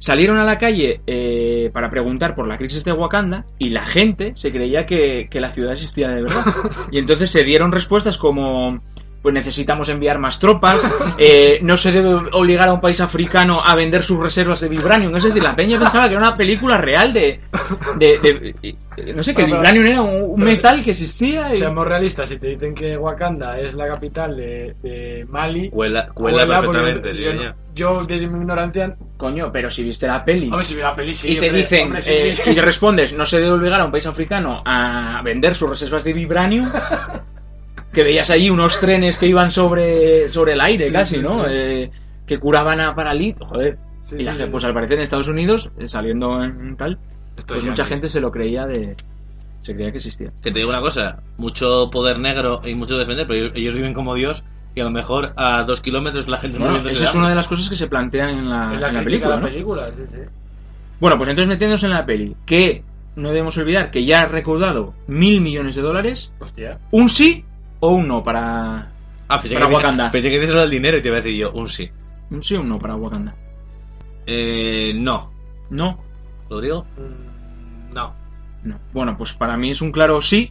[0.00, 4.32] salieron a la calle eh, para preguntar por la crisis de Wakanda y la gente
[4.34, 6.46] se creía que, que la ciudad existía de verdad?
[6.90, 8.82] Y entonces se dieron respuestas como
[9.22, 13.74] pues necesitamos enviar más tropas, eh, no se debe obligar a un país africano a
[13.74, 15.14] vender sus reservas de vibranium.
[15.16, 17.40] Es decir, la peña pensaba que era una película real de...
[17.98, 18.18] de-
[18.62, 18.76] de-
[19.14, 21.54] no sé, que el vibranium era un, un metal que existía.
[21.54, 21.58] Y...
[21.58, 25.70] Seamos realistas, si te dicen que Wakanda es la capital de, de Mali.
[25.70, 27.54] Cuela, cuela porque perfectamente, sí, yo, señor.
[27.74, 28.96] yo, desde mi ignorancia.
[29.16, 30.46] Coño, pero si viste la peli.
[30.48, 31.28] Hombre, si vi la peli, sí.
[31.32, 32.50] y te hombre, dicen, hombre, sí, eh, sí, sí.
[32.50, 36.02] y te respondes, no se debe obligar a un país africano a vender sus reservas
[36.02, 36.72] de vibranium,
[37.98, 41.44] que veías ahí unos trenes que iban sobre, sobre el aire Sí, casi, sí, ¿no?
[41.44, 41.50] sí.
[41.50, 41.90] Eh,
[42.28, 43.76] que curaban a paralíticos, joder.
[44.08, 44.50] Sí, y la sí, gente, sí.
[44.52, 46.96] pues al parecer en Estados Unidos, eh, saliendo en tal,
[47.34, 48.94] pues es mucha gente se lo creía de...
[49.62, 50.30] Se creía que existía.
[50.40, 53.94] Que te digo una cosa, mucho poder negro y mucho defender, pero ellos, ellos viven
[53.94, 54.44] como Dios
[54.76, 57.30] y a lo mejor a dos kilómetros la gente no Bueno, viviendo esa es una
[57.30, 59.46] de las cosas que se plantean en la, Es la, en la película, de ¿no?
[59.48, 60.20] la película, sí, sí.
[61.00, 62.84] Bueno, pues entonces metiéndonos en la peli, que
[63.16, 66.78] no debemos olvidar que ya ha recaudado mil millones de dólares, Hostia.
[66.92, 67.44] un sí
[67.80, 68.90] o un no para,
[69.28, 70.10] Ah, pensé para que, Wakanda.
[70.10, 71.88] Pensé que dices lo del dinero y te iba a decir yo, un sí.
[72.30, 73.34] Un sí o un no para Wakanda.
[74.26, 75.30] Eh, no.
[75.70, 75.98] No,
[76.48, 76.84] ¿Rodrigo?
[76.96, 78.14] Mm, No.
[78.64, 78.78] no.
[78.92, 80.50] Bueno, pues para mí es un claro sí,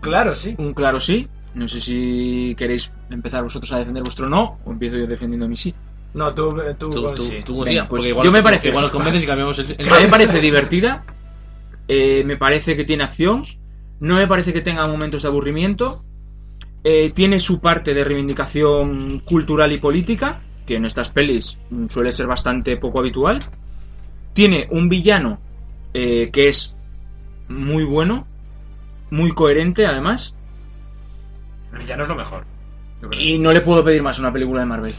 [0.00, 0.54] Claro, sí.
[0.58, 1.28] un claro sí.
[1.54, 5.56] No sé si queréis empezar vosotros a defender vuestro no o empiezo yo defendiendo mi
[5.56, 5.74] sí.
[6.12, 7.38] No, tú, eh, tú, Tú, tú, sí.
[7.44, 9.66] tú, Venga, sí, pues igual yo me parece- Igual nos convences y cambiamos el...
[9.78, 11.04] el- A mí me parece divertida,
[11.88, 13.44] eh, me parece que tiene acción,
[14.00, 16.04] no me parece que tenga momentos de aburrimiento,
[16.84, 22.12] eh, tiene su parte de reivindicación cultural y política, que en estas pelis mm, suele
[22.12, 23.40] ser bastante poco habitual,
[24.32, 25.40] tiene un villano
[25.94, 26.74] eh, que es
[27.48, 28.26] muy bueno,
[29.10, 30.34] muy coherente además,
[31.72, 32.44] El villano es lo mejor.
[33.18, 34.94] y no le puedo pedir más a una película de Marvel.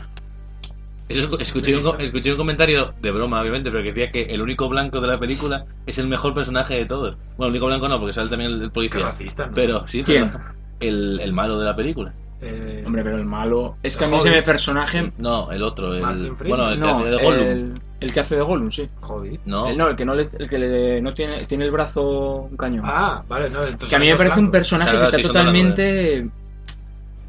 [1.10, 4.42] Eso es- escuché, un, escuché un comentario de broma, obviamente, pero que decía que el
[4.42, 7.16] único blanco de la película es el mejor personaje de todos.
[7.38, 9.04] Bueno, el único blanco no, porque sale también el, el policía.
[9.04, 9.54] racista, ¿no?
[9.54, 10.32] Pero sí, ¿Quién?
[10.32, 10.44] pero
[10.80, 12.14] el, el malo de la película.
[12.40, 13.78] Eh, Hombre, pero el malo...
[13.82, 15.12] Es que a mí ese personaje...
[15.18, 17.44] No, el otro, el, bueno, el No, que hace de Gollum.
[17.48, 18.88] el, el que hace de Gollum, sí.
[19.02, 19.40] Joder.
[19.46, 22.48] No, El, no, el que no, le, el que le- no tiene, tiene el brazo
[22.50, 22.84] un cañón.
[22.86, 23.90] Ah, vale, no, entonces.
[23.90, 26.30] que a mí me parece un personaje Claro, que está sí, totalmente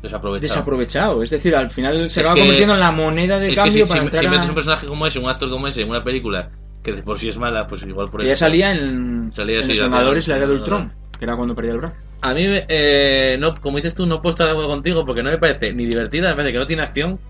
[0.03, 0.41] desaprovechado.
[0.43, 1.23] desaprovechado.
[1.23, 3.57] Es decir, al final se Es va que- convirtiendo en la moneda de Es que
[3.57, 5.67] cambio si, para si- entrar si a- metes un personaje como ese, un actor como
[5.69, 6.51] ese, en una película
[6.83, 8.45] que de por sí es mala, pues igual por Ella eso.
[8.45, 11.37] salía en, Salía en así, Los la- Vengadores, la era de la- Ultron, que era
[11.37, 11.97] cuando perdía el brazo.
[12.21, 15.31] A mí, eh, no, como dices tú, no puedo estar de acuerdo contigo porque no
[15.31, 17.21] me parece ni divertida, me parece que no tiene acción.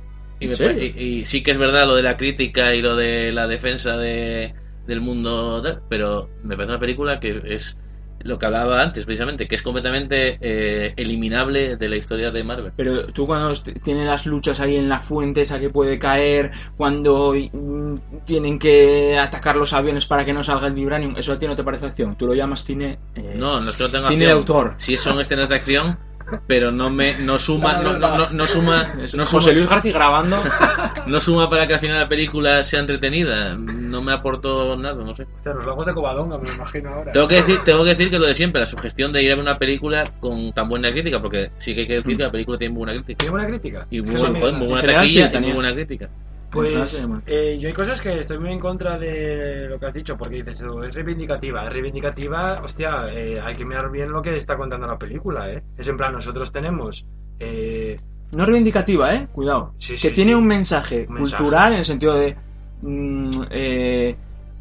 [0.41, 0.75] Y, ¿En me serio?
[0.75, 3.47] pare- y- y sí que es verdad lo de la crítica y lo de la
[3.47, 4.55] defensa de,
[4.87, 7.77] del mundo, pero me parece una película que es
[8.21, 12.73] lo que hablaba antes, precisamente, que es completamente eh, eliminable de la historia de Marvel.
[12.77, 13.53] Pero tú cuando
[13.85, 19.19] tienen las luchas ahí en la fuente esa que puede caer, cuando mm, tienen que
[19.19, 21.87] atacar los aviones para que no salga el vibranium, eso a ti no te parece
[21.87, 22.17] acción.
[22.17, 22.99] Tú lo llamas cine...
[23.15, 24.39] eh, No, no es que no tenga Cine de acción.
[24.39, 24.75] autor.
[24.79, 25.99] Sí son escenas de acción,
[26.47, 29.93] pero no me no suma no, no, no, no suma no suma- José Luis García
[29.93, 30.37] grabando.
[31.07, 33.55] no suma para que al final la película sea entretenida.
[33.57, 35.27] No me aportó nada, no sé.
[35.45, 37.13] Los lagos de Covadonga, me lo imagino ahora.
[37.13, 39.37] Tengo que decir, tengo que decir que lo de siempre, la sugestión de ir a
[39.37, 42.31] ver una película con tan buena crítica, porque sí que hay que decir que la
[42.31, 43.19] película tiene muy buena crítica.
[43.19, 43.87] ¿Tiene buena crítica?
[43.91, 46.09] Y muy, buena taquilla sí, y muy buena crítica.
[46.51, 50.17] Pues eh, yo hay cosas que estoy muy en contra de lo que has dicho,
[50.17, 54.37] porque dices, tú, es reivindicativa, es reivindicativa, hostia, eh, hay que mirar bien lo que
[54.37, 55.63] está contando la película, ¿eh?
[55.77, 57.05] Es en plan, nosotros tenemos...
[57.39, 57.99] Eh,
[58.33, 59.29] No reivindicativa, ¿eh?
[59.33, 59.75] Cuidado.
[59.79, 60.35] Sí, que sí, tiene sí.
[60.37, 61.43] un mensaje Un mensaje.
[61.43, 62.37] cultural en el sentido de...
[62.83, 64.17] mm, eh,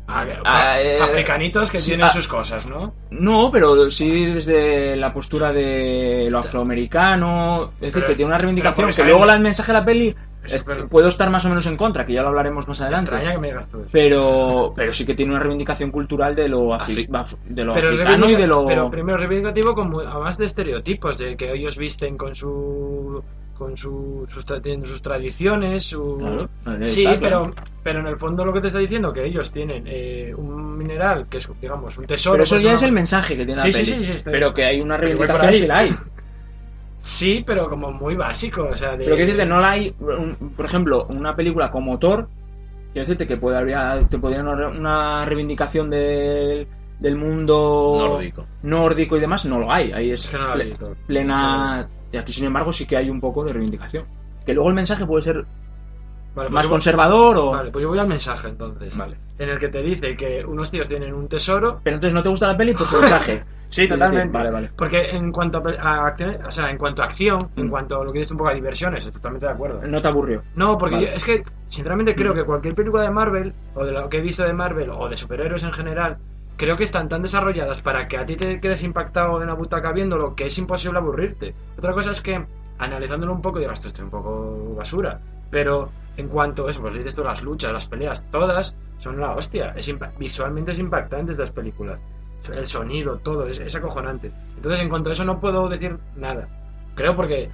[0.10, 2.94] eh, africanitos que sí, tienen sus cosas, ¿no?
[3.12, 8.92] No, pero sí desde la postura de lo afroamericano, es decir, que tiene una reivindicación,
[8.92, 12.06] que luego el mensaje de la peli es- puedo estar más o menos en contra,
[12.06, 13.12] que ya lo hablaremos más adelante.
[13.12, 13.90] Extraña que me digas tú eso.
[13.92, 17.74] Pero, pero sí que tiene una reivindicación cultural de lo, afri- Afri- af- de lo
[17.74, 18.66] Pero, africano y de lo...
[18.66, 23.24] pero primero reivindicativo como además de estereotipos, de que ellos visten con su
[23.58, 24.46] con su, sus,
[24.88, 26.18] sus tradiciones, su...
[26.20, 26.48] Claro,
[26.86, 30.32] sí, pero pero en el fondo lo que te está diciendo que ellos tienen eh,
[30.38, 32.34] un mineral que es digamos un tesoro.
[32.34, 33.86] Pero eso pues ya una- es el mensaje que tiene Sí, la peli.
[33.86, 35.96] sí, sí, estoy- pero que hay una reivindicación sí la hay.
[37.08, 39.06] Sí, pero como muy básico, o sea, de...
[39.06, 42.28] Pero quiero decirte, no la hay, un- por ejemplo, una película como Thor,
[42.92, 46.68] quiero decirte que puede haber, te podría una, una reivindicación del,
[47.00, 48.46] del mundo Nórdico.
[48.64, 49.94] nórdico y demás, no lo hay.
[49.94, 51.88] Ahí es no plena.
[52.12, 54.06] Y aquí, sin embargo, sí que hay un poco de reivindicación.
[54.46, 55.46] Que luego el mensaje puede ser
[56.38, 57.52] Vale, pues más voy- conservador o.
[57.52, 58.96] Vale, pues yo voy al mensaje entonces.
[58.98, 59.18] Vale.
[59.40, 61.80] En el que te dice que unos tíos tienen un tesoro.
[61.84, 63.44] Pero entonces no te gusta la peli por su mensaje.
[63.70, 64.32] Sí, totalmente.
[64.32, 64.72] Vale, vale.
[64.78, 68.14] Porque en cuanto a, acción, o sea, en cuanto a acción, en cuanto a lo
[68.14, 69.82] que dices un poco a diversiones, estoy totalmente de acuerdo.
[69.86, 70.42] No te aburrió.
[70.56, 71.08] No, porque Vale.
[71.08, 74.22] yo- es que, sinceramente, creo que cualquier película de Marvel, o de lo que he
[74.22, 76.16] visto de Marvel, o de superhéroes en general,
[76.56, 79.92] creo que están tan desarrolladas para que a ti te quedes impactado en la butaca
[79.92, 81.54] viéndolo que es imposible aburrirte.
[81.78, 82.42] Otra cosa es que,
[82.80, 85.20] analizándolo un poco, digas, esto esto es un poco basura.
[85.52, 89.36] Pero en cuanto a eso, pues dices tú, las luchas, las peleas, todas son la
[89.36, 89.74] hostia.
[89.76, 92.00] Es visualmente es impactante estas películas.
[92.52, 94.32] El sonido, todo, es, es acojonante.
[94.56, 96.48] Entonces, en cuanto a eso, no puedo decir nada.
[96.96, 97.50] Creo porque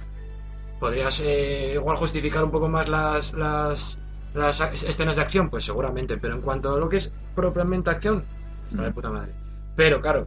[0.80, 3.98] podrías eh, igual justificar un poco más las, las,
[4.34, 8.24] las escenas de acción, pues seguramente, pero en cuanto a lo que es propiamente acción,
[8.70, 9.32] está de puta madre.
[9.76, 10.26] Pero claro,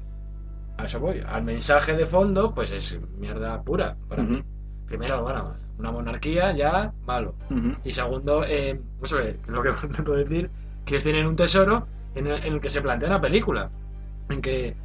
[0.78, 1.24] a eso voy.
[1.26, 4.44] Al mensaje de fondo, pues es mierda pura para mí.
[4.88, 7.34] Primero, bueno, una monarquía ya malo.
[7.84, 10.50] Y segundo, eh, no sé, lo que intento decir,
[10.86, 13.70] que ellos tienen un tesoro en el, en el que se plantea una película,
[14.30, 14.76] en que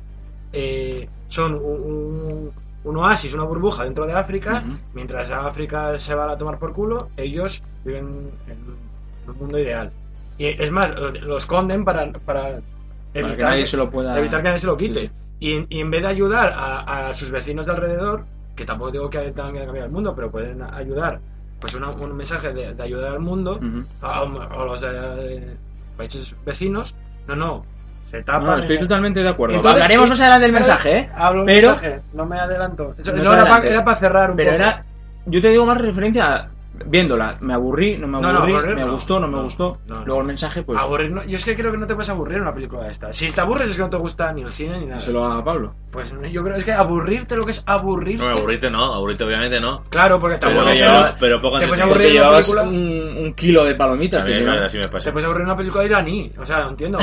[0.52, 2.50] eh, son un, un-
[2.84, 7.08] un oasis, una burbuja dentro de África, mientras África se va a tomar por culo,
[7.16, 9.92] ellos viven en un mundo ideal.
[10.36, 10.90] Y es más,
[11.22, 12.60] lo, esconden para, para
[13.14, 15.00] evitar que nadie se lo pueda- evitar que nadie se lo quite.
[15.00, 15.12] Sí, sí.
[15.38, 18.24] Y, en- y en vez de ayudar a, a sus vecinos de alrededor,
[18.62, 21.18] que tampoco digo que tengan que cambiar el mundo, pero pueden ayudar,
[21.60, 23.58] pues una- un mensaje de, de ayudar al mundo,
[24.00, 25.56] a, a los de, de
[25.96, 26.94] países vecinos,
[27.26, 27.64] no, no,
[28.10, 28.44] se tapan.
[28.46, 29.56] No, estoy en- totalmente de acuerdo.
[29.56, 31.10] Entonces, Hablaremos eh, más adelante del mensaje, ¿eh?
[31.16, 32.94] Hablo del pero mensaje, no me adelanto.
[32.98, 33.74] Eso- No no te era, para, adelantes.
[33.74, 34.62] era para cerrar un pero poco.
[34.62, 34.84] era
[35.26, 36.48] yo te digo más referencia a-
[36.86, 38.92] viéndola me aburrí no me No, no, aburrí aburrir me no.
[38.92, 40.04] gustó no me No, gustó no, no.
[40.06, 42.36] luego el mensaje pues Aburrir, no- yo es que creo que no te puedes aburrir
[42.36, 43.12] en una película de esta.
[43.12, 45.00] Si te aburres es que no te gusta ni el cine ni nada.
[45.00, 48.24] se lo a Pablo Pues yo creo es que aburrirte lo que es aburrirte.
[48.24, 49.84] No, aburrirte no, aburrirte obviamente no.
[49.90, 52.62] Claro, porque te aburres en pero, una- pero poco te puedes aburrir en una película.
[52.62, 55.04] un, un kilo de palomitas que si no- claro, así me pasa.
[55.04, 56.32] Te puedes aburrir en una película iraní.
[56.40, 56.98] O sea, no entiendo.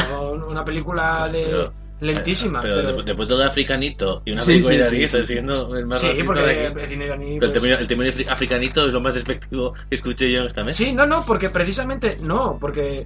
[0.48, 2.62] Una película de Pero- lentísima.
[2.62, 5.24] Pero, Pero, después- después de todo africanito y una Sí, película sí, iraní sí, está
[5.24, 6.80] siendo el más Sí, porque de aquí.
[6.80, 10.32] el cine iraní, Pero el pues- término, el africanito es lo más despectivo que escuché
[10.32, 10.78] yo en esta mesa.
[10.84, 13.06] Sí, no, no, porque precisamente no, porque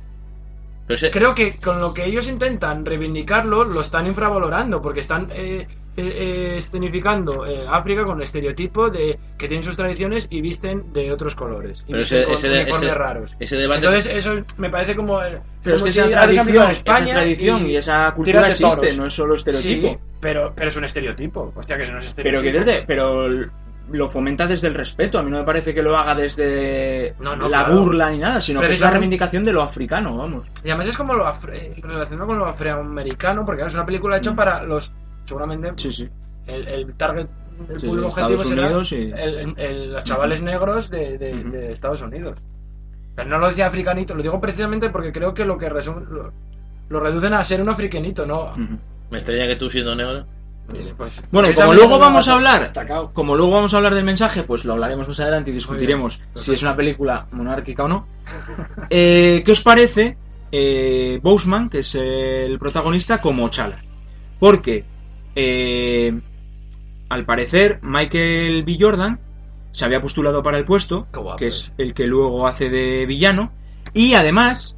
[0.88, 5.66] Pero creo que con lo que ellos intentan reivindicarlo lo están infravalorando porque están eh,
[5.96, 10.92] eh, eh, escenificando eh, África con el estereotipo de que tienen sus tradiciones y visten
[10.92, 14.06] de otros colores y Pero ese- con ese de- uniformes ese- raros ese debate entonces
[14.08, 17.76] es- eso me parece como eh, pero es que si esa tradición, esa tradición y
[17.76, 19.88] esa cultura existe, no es solo estereotipo.
[19.90, 23.28] Sí, pero, pero es un estereotipo hostia que no es pero que desde- pero
[23.92, 25.20] lo fomenta desde el respeto.
[25.20, 27.82] A mí no me parece que lo haga desde No, no, la claro.
[27.82, 30.48] burla ni nada, sino que es Precisamente- reivindicación de lo africano, vamos.
[30.64, 34.34] Y además es como lo afre- relacionado con lo afroamericano, porque es una película hecha
[34.34, 34.92] para los.
[35.26, 35.72] Seguramente.
[35.78, 36.10] Sí, sí.
[36.48, 37.28] El, el target.
[37.70, 40.90] El Sí, público sí, objetivo Estados será Unidos y- el- el- el- los chavales negros
[40.90, 42.38] de, de- de Estados Unidos.
[43.16, 46.32] Pero no lo decía africanito, lo digo precisamente porque creo que lo que resume, lo,
[46.90, 48.54] lo reducen a ser un africanito, ¿no?
[48.58, 50.26] Me extraña que tú siendo negro.
[50.68, 52.74] Pues- pues- Bueno, esa como luego vamos a hablar,
[53.14, 56.30] como luego vamos a hablar del mensaje, pues lo hablaremos más adelante y discutiremos bien,
[56.34, 58.08] si es una película monárquica o no.
[58.90, 60.18] Eh, ¿Qué os parece
[60.52, 63.84] eh, Boseman, que es el protagonista, como Chala?
[64.40, 64.86] Porque,
[65.36, 66.20] eh,
[67.10, 68.78] al parecer, Michael B.
[68.80, 69.20] Jordan
[69.72, 71.08] se había postulado para el puesto,
[71.38, 73.52] que es el que luego hace de villano,
[73.94, 74.78] y además,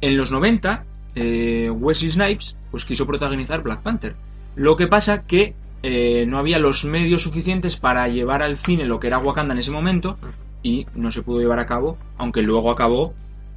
[0.00, 0.84] en los 90,
[1.14, 4.16] eh, Wesley Snipes pues quiso protagonizar Black Panther.
[4.56, 9.00] Lo que pasa que eh, no había los medios suficientes para llevar al cine lo
[9.00, 10.16] que era Wakanda en ese momento
[10.62, 13.14] y no se pudo llevar a cabo, aunque luego acabó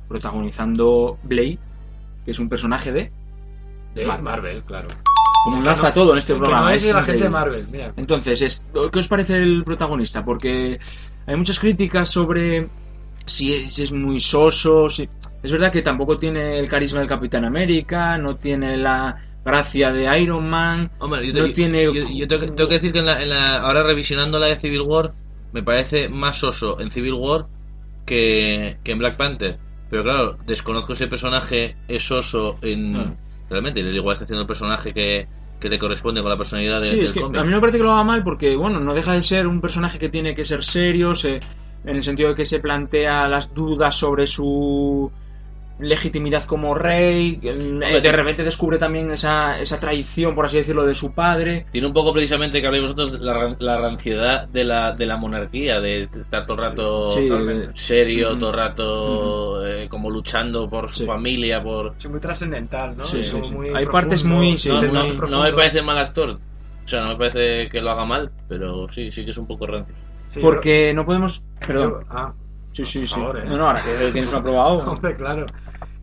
[0.07, 1.59] protagonizando Blade,
[2.25, 3.11] que es un personaje de
[3.93, 4.23] De Marvel.
[4.23, 4.87] Marvel, claro.
[5.45, 6.65] Como enlaza no- todo en este programa.
[6.65, 7.29] no es de la gente de increíble.
[7.29, 7.93] Marvel, mira.
[7.95, 10.25] Entonces, es- ¿qué os parece el protagonista?
[10.25, 10.77] Porque
[11.27, 12.67] hay muchas críticas sobre
[13.25, 14.89] si es, si es muy soso.
[14.89, 15.07] si-
[15.41, 19.15] Es verdad que tampoco tiene el carisma del Capitán América, no tiene la
[19.45, 21.83] gracia de Iron Man, Hombre, yo, no te- tiene...
[21.83, 24.47] yo- yo tengo, que, tengo que decir que en la, en la- ahora revisionando la
[24.47, 25.13] de Civil War,
[25.53, 27.45] me parece más oso en Civil War
[28.05, 29.57] que, que en Black Panther.
[29.89, 32.95] Pero claro, desconozco ese personaje, es oso en.
[32.95, 33.13] Ah.
[33.49, 35.27] Realmente, él igual está haciendo el personaje que,
[35.59, 37.39] que le corresponde con la personalidad de- Sí, del es que cómic.
[37.39, 39.47] a mí no me parece que lo haga mal porque, bueno, no deja de ser
[39.47, 41.39] un personaje que tiene que ser serio, se-
[41.85, 45.11] en el sentido de que se plantea las dudas sobre su
[45.80, 50.95] legitimidad como rey, eh, de repente descubre también esa, esa traición, por así decirlo, de
[50.95, 51.65] su padre.
[51.71, 55.17] Tiene un poco precisamente que habléis vosotros la, ran- la ranciedad de la, de la
[55.17, 57.30] monarquía, de estar todo el rato Sí,
[57.73, 61.95] serio, todo el rato eh, como luchando por su familia, por...
[61.99, 63.03] Es muy trascendental, ¿no?
[63.05, 63.51] Sí, sí, sí.
[63.51, 64.82] muy Hay partes muy- sí, no,
[65.28, 66.39] no- me parece mal actor.
[66.86, 69.47] O sea, no me parece que lo haga mal, pero sí, sí que es un
[69.47, 69.95] poco rancio.
[70.34, 71.41] Sí, porque no podemos...
[71.65, 71.91] Perdón.
[71.91, 72.34] yo- ah,
[72.73, 73.15] Sí, sí, sí.
[73.15, 73.43] favor, ¿eh?
[73.47, 74.80] No, no, ahora que tienes un aprobado.
[74.91, 75.45] Hombre, claro.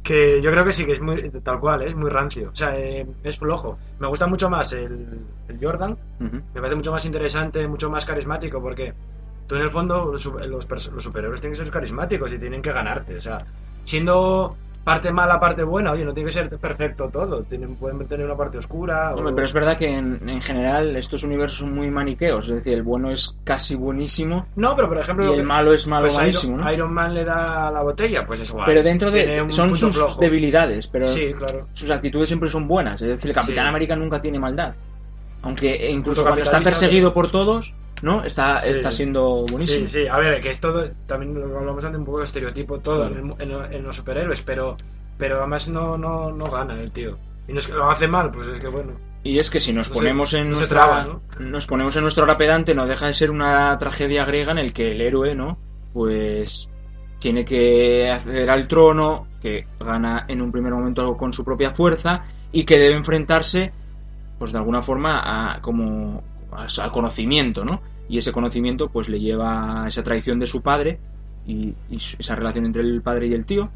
[0.03, 1.89] Que yo creo que sí, que es muy tal cual, ¿eh?
[1.89, 2.51] es muy rancio.
[2.53, 3.79] O sea, eh, es flojo.
[4.01, 5.97] Me gusta mucho más el, el Jordan.
[6.19, 8.93] Me parece mucho más interesante, mucho más carismático, porque
[9.47, 12.73] tú en el fondo los, los, los superhéroes tienen que ser carismáticos y tienen que
[12.73, 13.17] ganarte.
[13.17, 13.45] O sea,
[13.85, 17.43] siendo parte mala, parte buena, oye, no tiene que ser perfecto todo.
[17.45, 19.15] Tienen, pueden tener una parte oscura.
[19.15, 22.75] o- pero es verdad que en, en general estos universos son muy maniqueos, es decir,
[22.75, 25.27] el bueno es casi buenísimo No, pero por ejemplo.
[25.27, 26.73] y el que- malo es malo pues malísimo, Iron, ¿no?
[26.73, 28.67] Iron Man le da la botella, pues es igual.
[28.67, 30.21] Pero dentro de son sus flojo.
[30.21, 31.67] debilidades, pero Sí, claro.
[31.73, 33.69] sus actitudes siempre son buenas, es decir, el Capitán Sí.
[33.69, 34.75] América nunca tiene maldad.
[35.43, 38.25] Aunque incluso Incluso cuando está perseguido por todos, ¿no?
[38.25, 38.71] Está, Sí.
[38.71, 39.89] está siendo buenísimo.
[39.89, 42.79] Sí, sí, a ver, que es todo, también lo hablamos antes un poco de estereotipo
[42.81, 44.77] todo en, en- en los superhéroes, pero
[45.19, 47.17] pero además no, no, no gana el tío.
[47.47, 48.93] Y no es que lo hace mal, pues es que bueno.
[49.23, 51.21] Y es que si nos No se- ponemos en no nuestra traba, ¿no?
[51.39, 54.73] nos ponemos en nuestro hora pedante, no deja de ser una tragedia griega en el
[54.73, 55.59] que el héroe, ¿no?
[55.93, 56.69] Pues
[57.21, 62.23] tiene que acceder al trono, que gana en un primer momento con su propia fuerza
[62.51, 63.71] y que debe enfrentarse,
[64.41, 67.81] pues de alguna forma, a como a- al conocimiento, ¿no?
[68.09, 70.99] Y ese conocimiento, pues le lleva a esa traición de su padre
[71.47, 73.71] y, y esa relación entre el padre y el tío.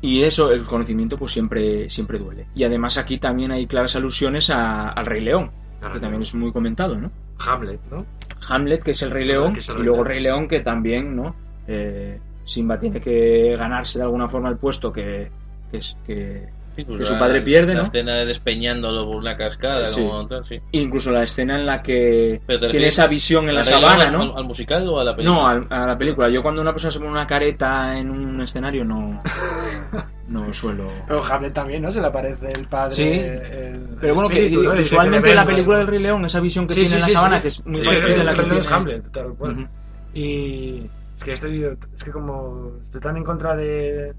[0.00, 2.46] Y eso, el conocimiento, pues siempre, siempre duele.
[2.54, 5.50] Y además aquí también hay claras alusiones a- al Rey León,
[5.92, 7.10] que también es muy comentado, ¿no?
[7.38, 8.04] Hamlet, ¿no?
[8.48, 10.04] Hamlet, que es el Rey León, el y Rey luego.
[10.04, 11.34] Rey León, que también, ¿no?
[11.66, 15.30] Eh, Simba tiene que ganarse de alguna forma el puesto que,
[15.70, 16.46] que, es, que,
[16.78, 17.84] Sí, pues que su padre pierde, La ¿no?
[17.86, 20.00] escena de despeñándolo por una cascada, Sí.
[20.00, 20.60] como tal, sí.
[20.70, 24.22] Incluso la escena en la que tiene esa visión en la sabana, al- ¿no?
[24.22, 25.40] ¿Al, al musical o a la película?
[25.40, 26.28] No, al- a la película.
[26.30, 29.20] Yo cuando una persona se pone una careta en un escenario no,
[30.28, 30.88] no suelo...
[31.08, 31.90] Pero Hamlet también, ¿no?
[31.90, 32.92] Se le aparece el padre.
[32.92, 36.74] Sí, el- pero bueno, que visualmente le la película del Rey León, esa visión que
[36.74, 37.42] Sí, tiene sí, en la sí, sabana, sí.
[37.42, 38.60] que es muy Sí, parecida a la que tiene...
[38.70, 39.68] Hamlet, tal cual.
[40.14, 40.84] Y
[41.18, 44.14] es que estoy, es que como estoy tan en contra de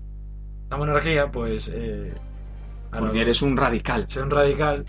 [0.70, 1.72] la monarquía, pues...
[1.74, 2.14] Eh,
[2.92, 4.06] a Porque eres un radical.
[4.10, 4.86] Soy un radical.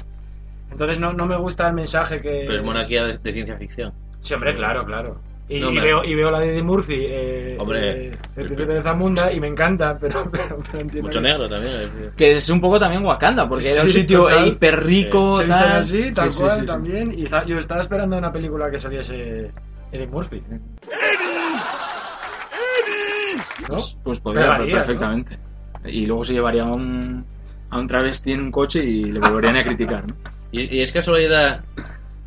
[0.71, 2.45] Entonces no, no me gusta el mensaje que...
[2.47, 3.93] Pero es monarquía de, de ciencia ficción.
[4.23, 5.21] Sí, hombre, claro, claro.
[5.49, 5.85] Y, No, y hombre.
[5.87, 8.07] veo, y veo la de Eddie Murphy, eh, Hombre.
[8.07, 11.49] eh, el príncipe de Zamunda, y me encanta, pero, pero, pero entiendo Mucho que- negro
[11.49, 11.75] también.
[11.75, 12.11] eh.
[12.17, 14.47] Que es un poco también Wakanda, porque era un Sí, sitio total.
[14.47, 15.73] hiper rico, visten tal.
[15.73, 16.67] así, tal Sí, sí, cual, sí, sí.
[16.67, 17.19] también.
[17.19, 19.51] Y está- yo estaba esperando una película que saliese
[19.91, 20.41] Eddie Murphy.
[20.49, 20.57] ¿No?
[23.69, 24.65] Pues, pues podría, ¿no?
[24.67, 25.39] perfectamente.
[25.87, 27.25] Y luego se llevaría a un,
[27.71, 30.15] a un travesti en un coche y le volverían a criticar, ¿no?
[30.53, 31.65] Y, y es casualidad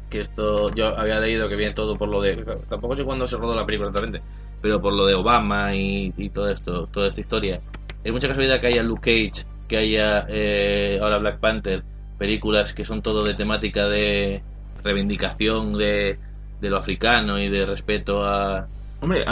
[0.10, 2.36] que esto yo había leído que viene todo por lo de.
[2.70, 4.22] Tampoco sé cuándo se rodó la película exactamente,
[4.62, 7.60] pero por lo de Obama y, y todo esto, toda esta historia.
[8.04, 11.84] Es mucha casualidad que haya Luke Cage, que haya eh, ahora Black Panther,
[12.20, 14.44] películas que son todo de temática de
[14.84, 16.20] reivindicación de,
[16.62, 18.68] de lo africano y de respeto a.
[19.04, 19.26] Hombre,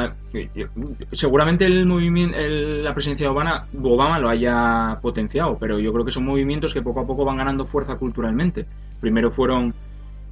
[1.14, 6.04] seguramente el movimiento, el- la presidencia de Obama, Obama lo haya potenciado, pero yo creo
[6.04, 8.66] que son movimientos que poco a poco van ganando fuerza culturalmente.
[9.00, 9.74] Primero fueron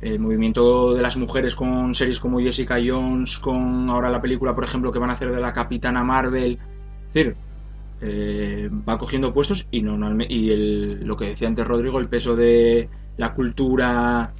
[0.01, 4.65] el movimiento de las mujeres con series como Jessica Jones, con ahora la película, por
[4.65, 6.59] ejemplo, que van a hacer de la Capitana Marvel.
[7.07, 7.35] Es decir,
[8.01, 9.79] eh, va cogiendo puestos y
[10.27, 14.33] y el, lo que decía antes Rodrigo, el peso de la cultura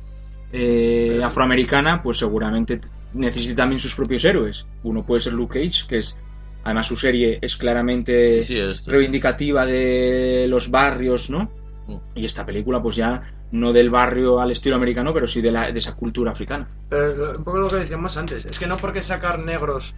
[0.52, 2.82] eh, afroamericana, pues seguramente
[3.14, 4.66] necesita también sus propios héroes.
[4.84, 6.18] Uno puede ser Luke Cage, que es
[6.64, 11.52] además su serie es claramente Sí, sí, esto es- reivindicativa de los barrios, ¿no?
[11.88, 11.98] Mm.
[12.16, 15.72] Y esta película, pues ya no del barrio al estilo americano, pero sí de, la,
[15.72, 16.68] de esa cultura africana.
[16.90, 19.96] Pero lo- un poco lo que decíamos antes, es que no porque sacar negros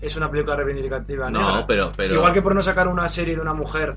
[0.00, 1.66] es una película reivindicativa No, negra.
[1.66, 3.96] pero- pero- Igual que por no sacar una serie de una mujer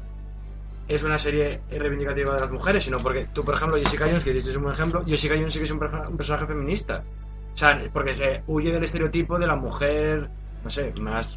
[0.89, 4.33] es una serie reivindicativa de las mujeres, sino porque tú, por ejemplo, Jessica Jones, que
[4.33, 5.79] dices un buen ejemplo, Jessica Jones sí que es un
[6.17, 7.03] personaje feminista.
[7.53, 10.29] O sea, porque se huye del estereotipo de la mujer,
[10.63, 11.27] no sé, más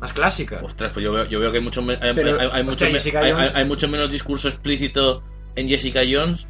[0.00, 0.60] más clásica.
[0.62, 2.86] Ostras, pues yo veo, yo veo que hay mucho, hay, Pero, hay- hay mucho hostia,
[2.88, 5.24] me- Jessica hay- Jones- hay- hay mucho menos discurso explícito
[5.56, 6.46] en Jessica Jones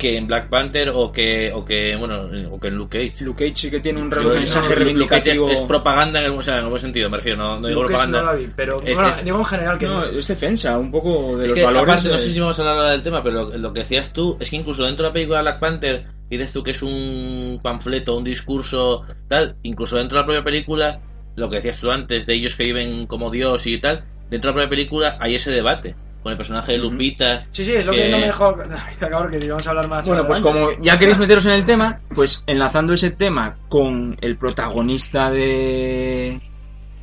[0.00, 3.24] que en Black Panther o que, o que bueno, o que en Luke Cage.
[3.24, 5.50] Luke Cage sí que tiene un Yo- mensaje es, reivindicativo.
[5.50, 7.82] es propaganda en el, o sea, en el buen sentido, me refiero, no, no digo
[7.82, 8.20] propaganda.
[8.20, 10.90] no la vi, pero Es- bueno, es- digo en general que No, es defensa, un
[10.90, 11.92] poco de es los que, valores.
[11.94, 14.36] aparte, no sé si vamos a hablar del tema, pero lo, lo que decías tú
[14.40, 18.16] es que incluso dentro de la película Black Panther dices tú que es un panfleto,
[18.16, 21.00] un discurso, tal, incluso dentro de la propia película,
[21.36, 24.54] lo que decías tú antes de ellos que viven como Dios y tal, dentro de
[24.56, 27.46] la propia película hay ese debate con el personaje de Lupita.
[27.50, 28.54] Sí, sí, es lo que, no me dejó.
[28.98, 30.06] Cabrón, que íbamos a hablar más.
[30.06, 34.36] Bueno, pues como ya queréis meteros en el tema, pues enlazando ese tema con el
[34.36, 36.40] protagonista de.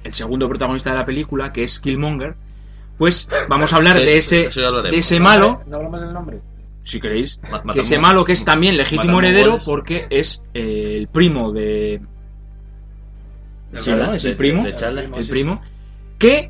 [0.03, 2.36] el segundo protagonista de la película, que es Killmonger,
[2.97, 4.49] pues vamos a hablar Sí, de ese,
[4.91, 6.39] de ese malo, ¿No hablamos del nombre?
[6.84, 7.39] si queréis,
[7.74, 12.01] que ese malo que es también legítimo heredero porque es eh, el primo de.
[13.78, 14.13] Sí, ¿no?
[14.13, 14.70] Es el De- primo, de
[15.20, 15.61] el primo,
[16.18, 16.49] que,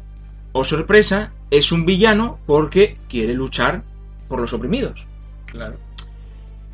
[0.52, 3.84] oh sorpresa, es un villano porque quiere luchar
[4.28, 5.06] por los oprimidos.
[5.46, 5.76] Claro.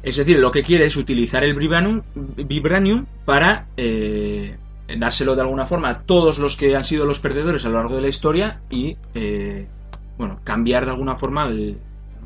[0.02, 4.58] Es decir, lo que quiere es utilizar el Vibranium, Vibranium para eh,
[4.98, 7.96] dárselo de alguna forma a todos los que han sido los perdedores a lo largo
[7.96, 9.66] de la historia y, eh,
[10.18, 11.78] bueno, cambiar de alguna forma el,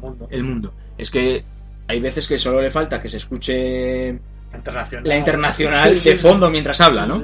[0.01, 0.27] mundo.
[0.31, 0.73] el mundo.
[0.97, 1.43] Es que
[1.87, 4.19] hay veces que solo le falta que se escuche
[4.55, 5.07] Internacional.
[5.07, 6.21] la internacional Sí, de sí.
[6.23, 7.23] fondo mientras habla, Sí, ¿no?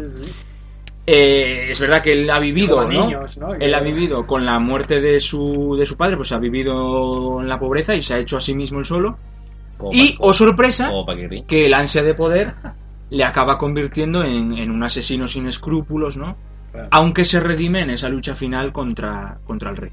[1.06, 2.88] Eh, es verdad que él ha vivido, ¿no?
[3.08, 3.54] niños, ¿no?
[3.56, 7.50] Él ha vivido con la muerte de su, de su padre, pues ha vivido en
[7.50, 9.18] la pobreza y se ha hecho a sí mismo el solo.
[9.78, 10.90] Como Y, pa- oh sorpresa,
[11.46, 12.54] que el ansia de poder
[13.10, 16.38] le acaba convirtiendo en, en un asesino sin escrúpulos, ¿no?
[16.72, 16.88] Claro.
[16.92, 19.92] Aunque se redime en esa lucha final contra, contra el rey.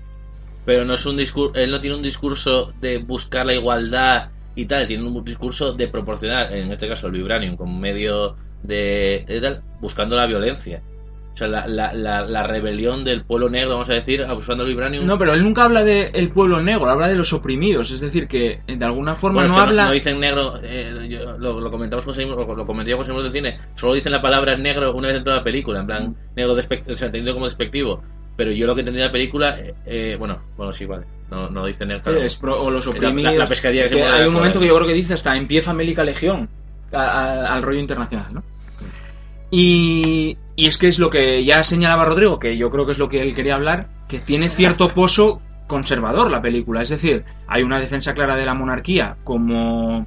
[0.65, 4.67] Pero no es un discurso, él no tiene un discurso de buscar la igualdad y
[4.67, 9.41] tal, tiene un discurso de proporcionar, en este caso el Vibranium, como medio de, de
[9.41, 10.83] tal, buscando la violencia.
[11.41, 15.07] Sea, la, la, la, la rebelión del pueblo negro, vamos a decir, buscando el Vibranium.
[15.07, 17.91] No, pero él nunca habla del pueblo negro, habla de los oprimidos.
[17.91, 19.87] Es decir, que de alguna forma Bueno, no habla.
[19.87, 23.59] No, dicen negro, eh, yo- lo, lo comentamos con lo, lo comenté con del cine.
[23.75, 26.93] Solo dicen la palabra negro una vez en toda la película, en plan, negro despect-
[26.93, 28.03] o sea, entendido como despectivo.
[28.37, 31.07] Pero yo lo que entendí de la película, eh, eh, bueno, bueno, sí, vale.
[31.31, 32.13] No, no dice negro.
[32.23, 33.35] Es pro- o los oprimidos.
[33.35, 36.05] La, Es que que hay un momento que yo creo que dice hasta empieza Mélica
[36.05, 36.51] Legión
[36.93, 38.43] a- a- al rollo internacional, ¿no?
[39.51, 42.99] Y, y es que es lo que ya señalaba Rodrigo, que yo creo que es
[42.99, 46.83] lo que él quería hablar, que tiene cierto pozo conservador la película.
[46.83, 50.07] Es decir, hay una defensa clara de la monarquía como,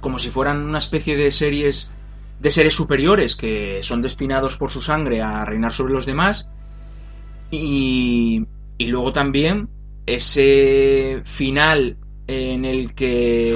[0.00, 1.90] como si fueran una especie de series
[2.40, 6.48] de seres superiores que son destinados por su sangre a reinar sobre los demás.
[7.50, 8.46] Y,
[8.78, 9.68] y luego también
[10.06, 13.54] ese final en el que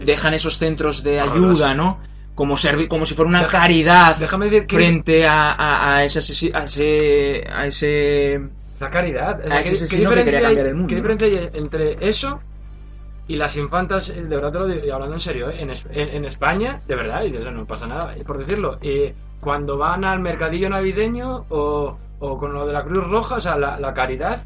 [0.00, 2.00] dejan esos centros de ayuda, ¿no?
[2.34, 6.04] Como, servi- como si fuera una Deja- caridad déjame decir que- frente a, a, a
[6.04, 6.18] ese,
[6.52, 8.40] a ese a ese
[8.80, 9.40] La caridad.
[9.50, 12.40] A ese asesino que quería cambiar el mundo, ¿Qué diferencia hay entre eso
[13.28, 14.10] y las infantas?
[14.10, 15.62] eh, De verdad te lo digo, y hablando en serio, ¿eh?
[15.62, 18.78] en, en- en España, de verdad, y de verdad, no pasa nada, eh, por decirlo,
[18.82, 23.40] eh, cuando van al mercadillo navideño o, o con lo de la Cruz Roja, o
[23.40, 24.42] sea, la, la caridad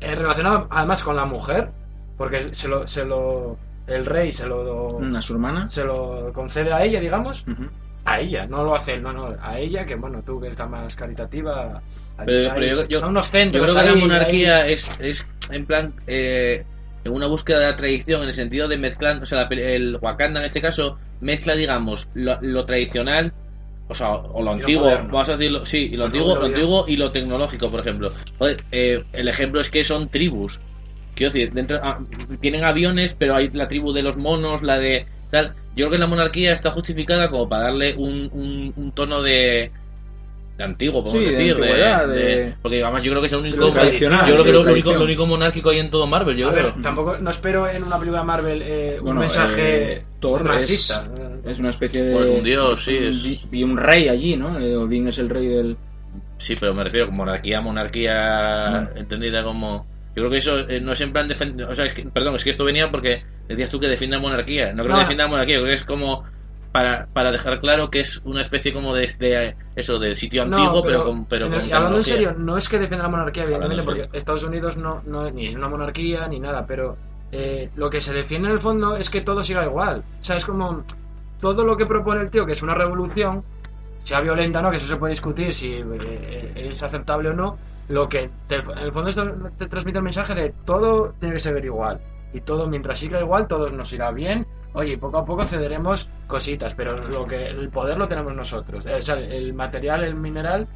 [0.00, 1.68] es relacionada además con la mujer,
[2.16, 3.56] porque se lo, se lo
[3.86, 7.44] el rey se lo a su hermana se lo concede a ella, digamos,
[8.04, 10.68] a ella, no lo hace él, no, no, a ella, que bueno, tú que estás
[10.70, 11.80] más caritativa.
[12.24, 14.72] Pero, hay- pero yo, yo- son unos yo centros creo que ahí, la monarquía ahí.
[14.72, 16.64] es, es en plan eh,
[17.04, 19.98] en una búsqueda de la tradición en el sentido de mezclar, o sea, la el
[20.00, 23.32] Wakanda en este caso mezcla, digamos, lo, lo tradicional,
[23.88, 26.46] o sea, o lo antiguo, vamos a decirlo, sí, y lo Lo antiguo, lo lo
[26.46, 28.12] antiguo y lo tecnológico, por ejemplo.
[28.38, 30.60] Joder, eh, el ejemplo es que son tribus.
[31.16, 31.98] Quiero decir, dentro, ah,
[32.40, 35.54] tienen aviones, pero hay la tribu de los monos, la de tal.
[35.74, 39.70] Yo creo que la monarquía está justificada como para darle un, un, un tono de,
[40.58, 41.56] de antiguo, podemos Sí, de decir.
[41.56, 43.70] de- de- de- porque además yo creo que es el único.
[43.72, 44.98] tradicional, yo creo sí, que es lo único, tradición.
[44.98, 46.64] lo único monárquico hay en todo Marvel, yo A creo.
[46.74, 50.42] ver, tampoco no espero en una película de Marvel eh, un Bueno, mensaje eh, es,
[50.42, 51.08] marxista.
[51.44, 52.12] es una especie de.
[52.14, 54.58] Pues un dios, sí, es- Y un rey allí, ¿no?
[54.58, 55.76] Eh, Odín es el rey del.
[56.38, 58.98] Sí, pero me refiero a monarquía, monarquía Mm.
[58.98, 59.86] entendida como.
[60.16, 61.28] Yo creo que eso eh, no es en plan.
[61.68, 64.72] O sea, es que, perdón, es que esto venía porque decías tú que defienda monarquía.
[64.72, 66.24] No creo que defienda monarquía, creo que es como.
[66.72, 70.58] Para, para dejar claro que es una especie como de, de eso, de sitio No,
[70.58, 73.44] antiguo, pero, con, pero en con hablando en serio, no es que defienda la monarquía,
[73.44, 76.98] evidentemente, porque Estados Unidos no, no ni es una monarquía ni nada, pero
[77.32, 80.04] eh, lo que se defiende en el fondo es que todo siga igual.
[80.20, 80.84] O sea, es como
[81.40, 83.42] todo lo que propone el tío, que es una revolución,
[84.04, 87.56] sea violenta o no, que eso se puede discutir si eh, es aceptable o no,
[87.88, 89.24] lo que te- en el fondo esto
[89.58, 92.00] te transmite el mensaje de todo tiene que ser igual.
[92.32, 94.46] Y todo, mientras siga igual, todo nos irá bien.
[94.74, 98.84] Oye, poco a poco cederemos cositas, pero lo que el poder lo tenemos nosotros.
[98.86, 100.66] Eh, o sea, el material, el mineral,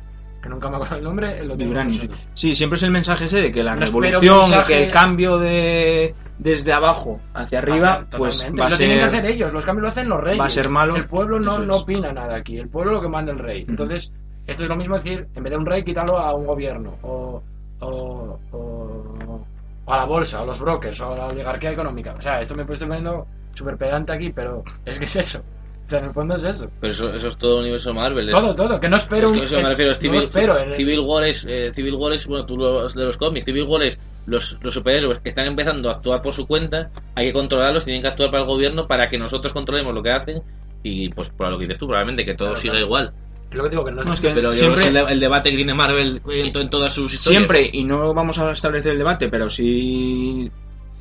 [0.42, 2.18] que nunca me acuerdo el nombre, lo tenemos nosotros.
[2.32, 5.36] Sí, siempre es el mensaje ese de que la No revolución, mensaje- que el cambio
[5.38, 8.78] de desde abajo hacia arriba, Hacia- pues va a lo ser.
[8.78, 10.40] tienen que hacer ellos, los cambios lo hacen los reyes.
[10.40, 10.96] va a ser malo.
[10.96, 13.66] El pueblo no, no opina nada aquí, el pueblo lo que manda el rey.
[13.68, 14.10] Entonces,
[14.46, 17.42] esto es lo mismo decir, en vez de un rey, quítalo a un gobierno, o,
[17.80, 19.44] o, o-
[19.86, 22.14] o a la bolsa, o a los brokers, o a la oligarquía económica.
[22.16, 25.40] O sea, esto me estoy poniendo súper pedante aquí, pero es que es eso.
[25.86, 26.66] O sea, en el fondo es eso.
[26.80, 28.30] Pero eso, eso es todo el universo Marvel.
[28.30, 29.90] Todo, todo, que no espero Es un- que eso me refiero.
[29.90, 30.74] es no Civil, espero, eh.
[30.74, 31.44] Civil War es.
[31.48, 32.26] eh, Civil War es.
[32.28, 33.44] Bueno, tú lo de los cómics.
[33.44, 33.98] Civil War es.
[34.26, 36.90] Los, los superhéroes que están empezando a actuar por su cuenta.
[37.16, 37.84] Hay que controlarlos.
[37.84, 40.42] Tienen que actuar para el gobierno para que nosotros controlemos lo que hacen.
[40.84, 42.86] Y pues por lo que dices tú, probablemente que todo Claro, siga claro.
[42.86, 43.12] igual.
[43.50, 45.74] Es lo que digo, que no, es que Pero siempre- el, el debate que tiene
[45.74, 47.38] Marvel en, to- en todas sus historias.
[47.38, 50.50] Siempre, y no vamos a establecer el debate, pero sí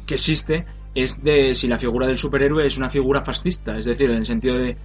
[0.08, 3.78] que existe, es de si la figura del superhéroe es una figura fascista.
[3.78, 4.76] Es decir, en el sentido de.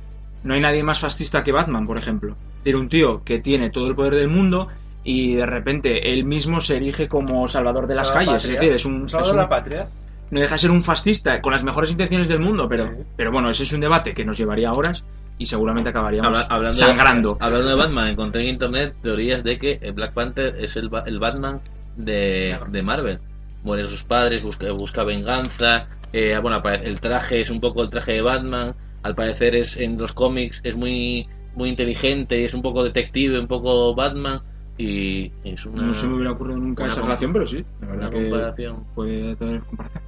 [0.43, 2.33] No hay nadie más fascista que Batman, por ejemplo.
[2.59, 4.69] Es decir, un tío que tiene todo el poder del mundo
[5.03, 8.43] y de repente él mismo se erige como salvador de las Salvador calles.
[8.43, 8.55] patria.
[8.57, 9.09] Es decir, es un.
[9.09, 9.89] Salvador de la patria.
[10.31, 13.49] no deja de ser un fascista con las mejores intenciones del mundo, pero, pero bueno,
[13.49, 15.03] ese es un debate que nos llevaría horas
[15.39, 17.35] y seguramente acabaríamos Habla- hablando, sangrando.
[17.35, 20.89] De, hablando de Batman, encontré en internet teorías de que el Black Panther es el,
[21.07, 21.61] el Batman
[21.97, 23.19] de, de Marvel.
[23.63, 25.87] Mueren sus padres, busca, busca venganza.
[26.13, 28.75] eh, bueno, el traje es un poco el traje de Batman.
[29.03, 31.27] Al parecer es en los cómics es muy
[31.57, 34.41] muy inteligente, es un poco detective, un poco Batman.
[34.77, 35.83] Y es una.
[35.83, 38.85] No se me hubiera ocurrido nunca esa relación, pero sí, la verdad una que comparación.
[38.95, 40.03] puede tener comparación.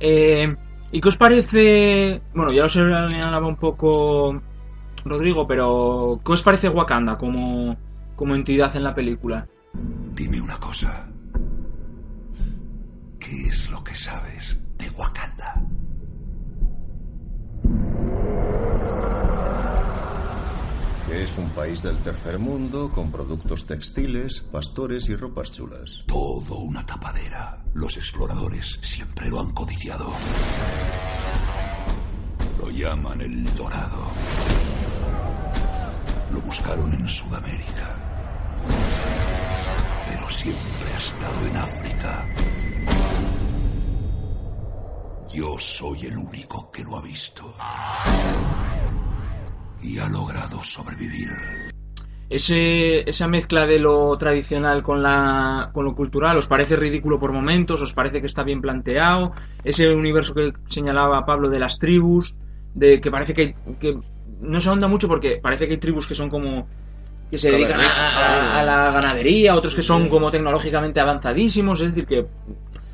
[0.00, 0.56] Eh,
[0.92, 2.20] ¿Y qué os parece?
[2.34, 4.38] Bueno, ya lo señalaba un poco
[5.06, 7.76] Rodrigo, pero ¿qué os parece Wakanda como,
[8.14, 9.48] como entidad en la película?
[10.12, 11.08] Dime una cosa.
[13.18, 15.64] ¿Qué es lo que sabes de Wakanda?
[21.22, 26.02] Es un país del tercer mundo con productos textiles, pastores y ropas chulas.
[26.08, 27.62] Todo una tapadera.
[27.74, 30.12] Los exploradores siempre lo han codiciado.
[32.58, 34.02] Lo llaman el Dorado.
[36.32, 38.04] Lo buscaron en Sudamérica.
[40.08, 42.28] Pero siempre ha estado en África.
[45.32, 47.54] Yo soy el único que lo ha visto.
[49.82, 51.28] Y ha logrado sobrevivir.
[52.30, 57.30] Ese, esa mezcla de lo tradicional con, la, con lo cultural, ¿os parece ridículo por
[57.32, 57.82] momentos?
[57.82, 59.32] ¿Os parece que está bien planteado?
[59.64, 62.34] Ese universo que señalaba Pablo de las tribus,
[62.74, 63.98] de que parece que, que
[64.40, 66.66] no se ahonda mucho porque parece que hay tribus que son como
[67.30, 67.92] que se dedican a,
[68.56, 72.26] a- a la ganadería, otros que son como tecnológicamente avanzadísimos, es decir, que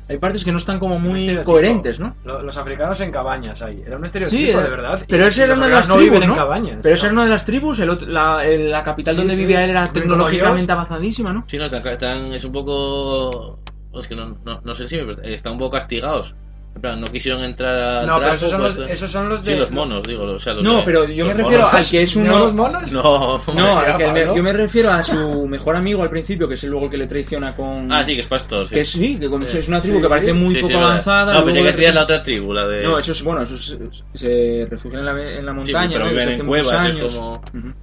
[0.09, 2.15] hay partes que no están como muy coherentes, ¿no?
[2.25, 3.83] Lo- Los africanos en cabañas ahí.
[3.85, 5.05] Era un estereotipo Sí, de era- verdad.
[5.07, 6.33] Pero ese era una de las no tribus, viven ¿no?
[6.35, 6.79] en cabañas.
[6.81, 9.35] Pero ese era una de las tribus, el otro- la, el- la capital Sí, donde
[9.35, 9.41] sí.
[9.41, 11.45] vivía él era tecnológicamente avanzadísima, ¿no?
[11.47, 13.59] Sí, no, están, están- es un poco.
[13.95, 16.35] Es que no, no, no sé si están un poco castigados.
[16.79, 19.27] En plan, no quisieron entrar al No, pero trapo, esos son pues, los- esos son
[19.27, 20.23] los Sí, de- los monos, digo.
[20.23, 21.73] O sea, los No, de- pero yo me refiero monos.
[21.73, 22.31] al que es uno.
[22.31, 22.93] ¿No los monos?
[22.93, 23.01] No,
[23.53, 24.35] No, al que el me- Pablo.
[24.37, 27.07] yo me refiero a su mejor amigo al principio, que es luego el que le
[27.07, 27.91] traiciona con.
[27.91, 28.65] Ah, sí, que es pastor.
[28.65, 29.57] Sí, Que sí, que como Sí.
[29.57, 31.33] es una tribu Sí, que parece muy sí, sí, poco avanzada.
[31.33, 32.83] No, pensé que de la otra tribu, la de.
[32.83, 33.77] No, esos, bueno, esos
[34.13, 36.11] se refugian en la, en la Sí, montaña, pero ¿no?
[36.11, 37.13] viven en cuevas, es años.
[37.13, 37.33] como.
[37.35, 37.73] Ujú.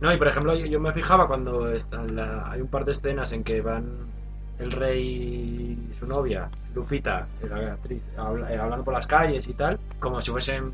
[0.00, 1.68] No, y por ejemplo, yo, yo me fijaba cuando
[2.12, 3.84] la- hay un par de escenas en que van
[4.58, 9.78] el rey y su novia, Lupita, la actriz, eh, hablando por las calles y tal,
[10.00, 10.72] como si fuesen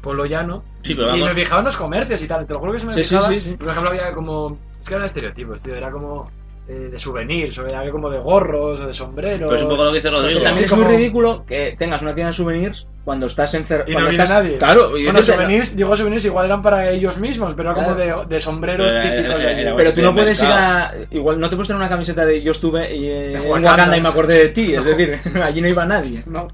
[0.00, 0.62] pueblo llano.
[0.82, 2.46] Sí, pero y me fijaba en los comercios y tal.
[2.46, 3.28] Te lo juro que se me Sí, sí, fijaba.
[3.28, 3.56] sí, sí.
[3.56, 4.58] Por ejemplo, había como.
[4.80, 5.74] Es que eran estereotipos, tío.
[5.76, 6.30] Era como.
[6.68, 9.48] Eh, de souvenirs, o había como de gorros o de sombreros.
[9.48, 10.40] Pues un poco lo que dice Rodrigo.
[10.42, 13.90] También es como- muy ridículo que tengas una tienda de souvenirs cuando estás encerrado.
[13.90, 14.58] Y no viene nadie.
[14.58, 18.14] Claro, y bueno, souvenirs, digo souvenirs igual eran para ellos mismos, pero era como de,
[18.28, 20.94] de sombreros era- típicos de pero tú no puedes ir a.
[21.10, 23.96] Igual no te puedes tener una camiseta de yo estuve eh, en Wakanda.
[23.96, 24.72] Y me acordé de ti.
[24.74, 24.84] Es No.
[24.84, 26.22] decir, allí no iba nadie.
[26.26, 26.46] No.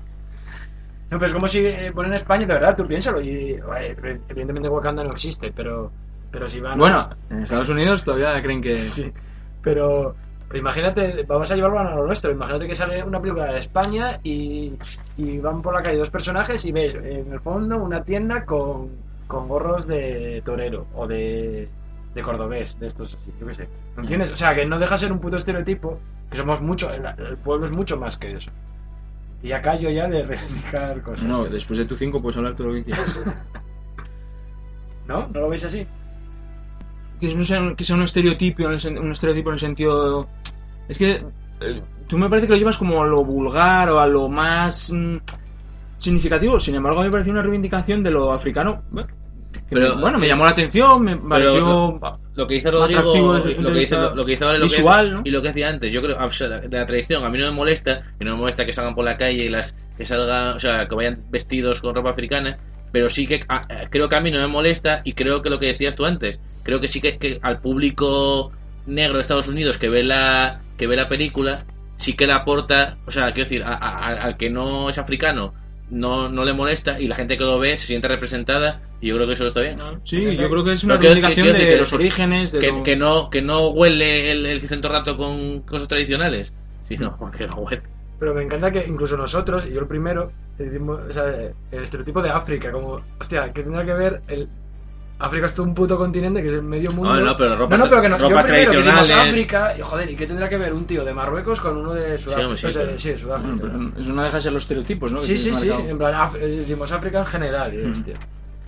[1.10, 3.20] No, pero es como si eh, ponen España, de verdad, tú piénsalo.
[3.20, 3.96] Y, eh,
[4.28, 5.90] evidentemente Wakanda no existe, pero,
[6.30, 6.78] pero si van.
[6.78, 8.82] Bueno, en Estados Unidos todavía creen que.
[8.88, 9.10] Sí,
[9.68, 10.14] pero,
[10.48, 12.30] pero imagínate, vamos a llevarlo a lo nuestro.
[12.30, 14.72] Imagínate que sale una película de España y,
[15.18, 18.88] y van por la calle dos personajes y ves en el fondo una tienda con,
[19.26, 21.68] con gorros de torero o de,
[22.14, 23.68] de cordobés, de estos así, yo qué sé.
[23.94, 24.30] ¿No entiendes?
[24.30, 25.98] O sea, que no deja de ser un puto estereotipo,
[26.30, 28.50] que somos mucho, el, el pueblo es mucho más que eso.
[29.42, 31.28] Y acá yo ya de reivindicar cosas.
[31.28, 33.20] No, después de tu 5 puedes hablar todo lo que quieras.
[35.06, 35.28] ¿No?
[35.28, 35.86] ¿No lo veis así?
[37.20, 40.28] Que no sea, que sea un estereotipo en el sen- un estereotipo en el sentido
[40.88, 41.22] es que
[41.60, 44.92] eh, tú me parece que lo llevas como a lo vulgar o a lo más
[44.92, 45.16] mm,
[45.98, 48.82] significativo sin embargo a mí me pareció una reivindicación de lo africano
[49.70, 51.60] Pero- me- bueno me llamó la atención me pareció
[52.00, 53.00] lo, lo que dice Rodrigo
[53.34, 55.22] desde lo que dice, lo, lo que dice ahora y lo visual, que, ¿no?
[55.24, 57.46] y lo que decía antes yo creo o sea, de la tradición a mí no
[57.46, 60.54] me molesta y no me molesta que salgan por la calle y las que salgan
[60.54, 62.56] o sea que vayan vestidos con ropa africana
[62.92, 65.50] pero sí que a- a- creo que a mí no me molesta y creo que
[65.50, 68.52] lo que decías tú antes creo que sí que, que al público
[68.86, 71.64] negro de Estados Unidos que ve la que ve la película
[71.98, 75.54] sí que le aporta o sea quiero decir a- a- al que no es africano
[75.90, 79.14] no, no le molesta y la gente que lo ve se siente representada y yo
[79.14, 79.76] creo que eso está bien.
[80.04, 82.96] Sí yo creo que es una reivindicación de que- los orígenes de que, lo- que
[82.96, 86.52] no que no huele el, el centro rato con cosas tradicionales
[86.88, 87.82] sino que no huele
[88.18, 92.20] Pero me encanta que incluso nosotros, y yo el primero, decimos, o sea, el estereotipo
[92.20, 94.48] de África, como, hostia, que tendrá que ver el.
[95.20, 97.12] África es todo un puto continente que es el medio mundo.
[97.14, 99.30] No, no, pero ropas- no, no, pero que no, yo ropas primero que decimos tradicionales.
[99.32, 102.16] África, y joder, ¿y qué tendrá que ver un tío de Marruecos con uno de
[102.18, 102.56] Sudáfrica?
[102.56, 103.56] sí, O sea, pero- sí, de Sudáfrica.
[103.56, 105.18] Bueno, pero eso no deja de ser los estereotipos ¿no?
[105.18, 105.88] que sí, sí, sí, marcado.
[105.90, 107.90] en plan, Af- eh, decimos África en general, y, Mm.
[107.92, 108.14] hostia.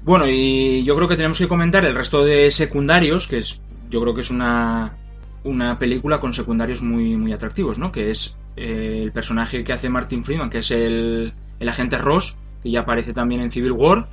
[0.02, 4.00] Bueno, y yo creo que tenemos que comentar el resto de secundarios, que es, yo
[4.00, 4.96] creo que es una,
[5.44, 7.92] una película con secundarios muy, muy atractivos, ¿no?
[7.92, 12.36] Que es eh, el personaje que hace Martin Freeman, que es el, el agente Ross,
[12.62, 14.08] que ya aparece también en Civil War.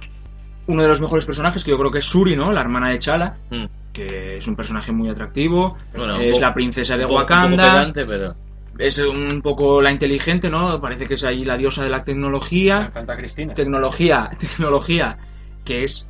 [0.67, 2.51] Uno de los mejores personajes, que yo creo que es Suri, ¿no?
[2.51, 3.65] La hermana de Chala, Mm.
[3.93, 5.77] que es un personaje muy atractivo.
[5.95, 7.63] Bueno, es poco- la princesa de un poco- un poco Wakanda.
[7.63, 8.35] pedante, pero
[8.79, 10.79] Es un poco la inteligente, ¿no?
[10.79, 13.55] Parece que es ahí la diosa de la tecnología Canta Cristina.
[13.55, 15.17] tecnología, tecnología
[15.65, 16.07] que es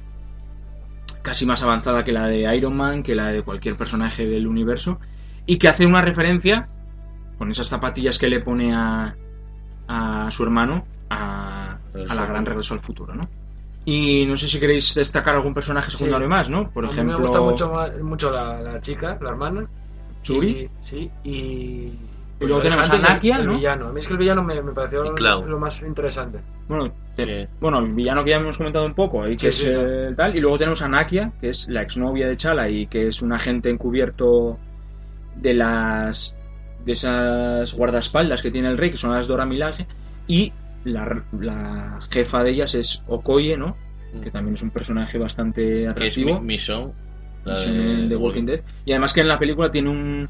[1.22, 5.00] casi más avanzada que la de Iron Man, que la de cualquier personaje del universo,
[5.46, 6.68] y que hace una referencia
[7.38, 9.16] con esas zapatillas que le pone a,
[9.88, 11.78] a su hermano a,
[12.10, 13.28] a la gran regreso al futuro, ¿no?
[13.86, 16.30] Y no sé si queréis destacar algún personaje secundario Sí.
[16.30, 16.70] más, ¿no?
[16.72, 19.66] Por a ejemplo, mí me gusta mucho, más- mucho la, la chica, la hermana.
[20.24, 20.50] Churi.
[20.50, 21.94] Y- sí, y.
[22.40, 23.56] Y luego tenemos a el- Nakia, el, ¿no?
[23.56, 23.88] villano.
[23.88, 25.20] A mí es que el villano me, me pareció Y
[25.50, 26.40] lo, más interesante.
[26.68, 29.56] Bueno, te- bueno, el villano que ya hemos comentado un poco, ahí Sí, que es
[29.58, 32.86] sí, eh, tal, y luego tenemos a Nakia, que es la exnovia de Chala y
[32.88, 34.60] que es un agente encubierto
[35.36, 36.36] de las
[36.88, 39.86] de esas guardaespaldas que tiene el rey, que son las Dora Milaje,
[40.26, 40.52] y
[40.86, 43.78] la, la jefa de ellas es Okoye, ¿no?
[44.24, 46.30] Que también es un personaje bastante que es atractivo.
[46.40, 46.40] mi,
[47.44, 48.62] la de, de Walking Dead.
[48.86, 50.28] Y además que en la película tiene un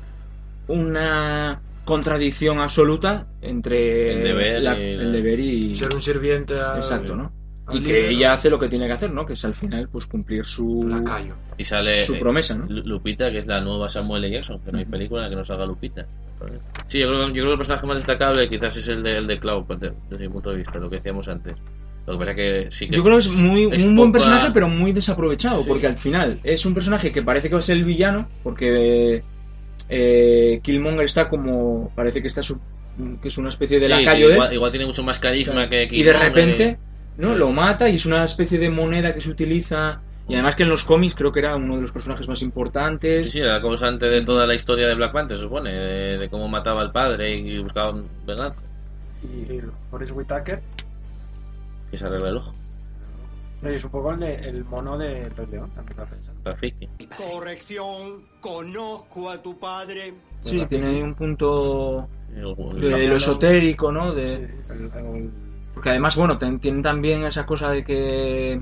[0.67, 6.59] una contradicción absoluta entre El deber la- y la- el deber y Ser un sirviente
[6.59, 7.31] a- exacto no
[7.74, 10.05] y que ella hace lo que tiene que hacer no que es al final pues
[10.05, 10.89] cumplir su
[11.57, 14.34] y sale su eh, promesa no Lu- Lupita que es la nueva Samuel L.
[14.36, 16.05] Jackson que no hay película en la que no salga Lupita.
[16.88, 19.28] Sí yo creo, yo creo que el personaje más destacable quizás es el de, el
[19.28, 21.55] de Cloud pues, de- desde mi punto de vista lo que decíamos antes.
[22.05, 24.51] Lo que pasa que sí que yo creo que es muy es un buen personaje
[24.53, 25.65] pero muy desaprovechado Sí.
[25.68, 29.24] porque al final es un personaje que parece que va a ser el villano porque
[29.89, 32.59] eh, Killmonger está como parece que está su-
[33.22, 34.53] que es una especie de Sí, lacayo sí, de él.
[34.53, 36.78] igual, tiene mucho más carisma que y de Killmonger repente
[37.18, 37.36] no Sí.
[37.39, 40.70] lo mata y es una especie de moneda que se utiliza y además que en
[40.70, 43.61] los cómics creo que era uno de los personajes más importantes Sí, sí, era la
[43.61, 46.91] causante de toda la historia de Black Panther, se supone, de, de cómo mataba al
[46.91, 47.93] padre y buscaba
[48.26, 48.55] venganza.
[49.24, 49.59] Y,
[49.89, 50.61] Boris Whitaker.
[51.89, 52.53] Que se arregla el ojo.
[53.61, 55.97] No, y es un poco el, de- el mono de Rey León, también.
[56.43, 56.88] Rafiki.
[57.18, 60.13] Corrección, conozco a tu padre.
[60.41, 65.32] sí tiene ahí un punto El- de, el- lo esotérico no de El- el-
[65.78, 68.59] porque además bueno ten- tienen también esa cosa de que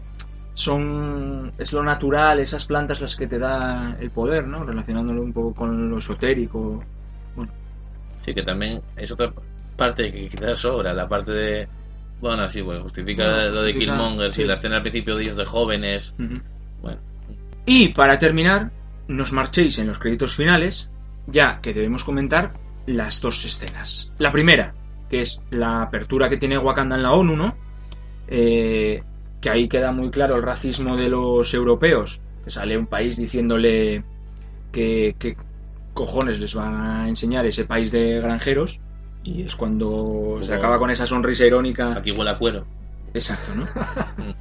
[0.53, 5.31] son es lo natural esas plantas las que te da el poder no relacionándolo un
[5.31, 6.83] poco con lo esotérico
[8.25, 9.31] Sí, que también es otra
[9.77, 11.67] parte que quizás sobra, la parte de,
[12.19, 14.41] Bueno, sí, bueno, justifica Bueno, lo de justifica, Killmonger, sí.
[14.41, 14.47] sí.
[14.47, 16.13] la escena al principio de ellos de jóvenes.
[16.81, 16.97] Bueno,
[17.67, 18.71] Y para terminar,
[19.07, 20.89] nos marchéis en los créditos finales,
[21.27, 22.53] ya que debemos comentar
[22.87, 24.11] las dos escenas.
[24.17, 24.73] La primera,
[25.09, 27.55] que es la apertura que tiene Wakanda en la ONU, ¿no?
[28.27, 29.03] Eh,
[29.41, 34.03] que ahí queda muy claro el racismo de los europeos, que sale un país diciéndole
[34.71, 35.37] que, que
[35.93, 38.79] cojones les va a enseñar ese país de granjeros,
[39.23, 41.93] y es cuando se acaba con esa sonrisa irónica.
[41.95, 42.65] aquí huele a cuero.
[43.13, 43.67] Exacto, ¿no?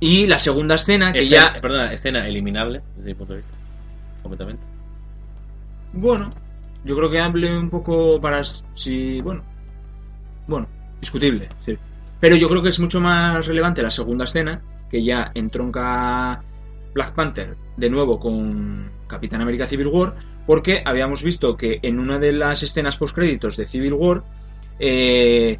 [0.00, 3.56] y la segunda escena, que Escena- ya Perdona, escena eliminable desde mi punto de vista.
[4.22, 4.62] Completamente.
[5.92, 6.30] Bueno,
[6.84, 9.42] yo creo que hable un poco para si bueno,
[10.48, 10.66] bueno,
[11.00, 11.76] discutible, sí.
[12.18, 16.42] Pero yo creo que es mucho más relevante la segunda escena, que ya entronca
[16.94, 20.14] Black Panther de nuevo con Capitán América Civil War,
[20.46, 24.22] porque habíamos visto que en una de las escenas postcréditos de Civil War,
[24.80, 25.58] eh,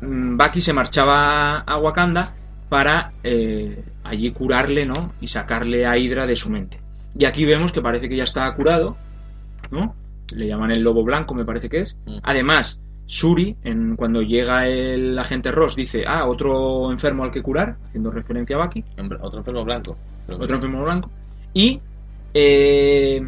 [0.00, 2.34] mm, Bucky se marchaba a Wakanda
[2.68, 5.12] para eh, allí curarle, ¿no?
[5.20, 6.80] Y sacarle a Hydra de su mente.
[7.18, 8.96] Y aquí vemos que parece que ya está curado,
[9.70, 9.94] ¿no?
[10.34, 11.96] Le llaman el lobo blanco, me parece que es.
[12.22, 17.76] Además, Suri, en, cuando llega el agente Ross, dice, ah, otro enfermo al que curar,
[17.86, 18.84] haciendo referencia a Bucky.
[19.20, 19.96] Otro enfermo blanco.
[20.28, 21.10] Otro enfermo blanco.
[21.52, 21.80] Y,
[22.32, 23.22] eh,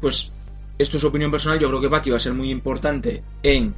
[0.00, 0.32] pues,
[0.78, 3.74] esto es opinión personal, yo creo que Bucky va a ser muy importante en,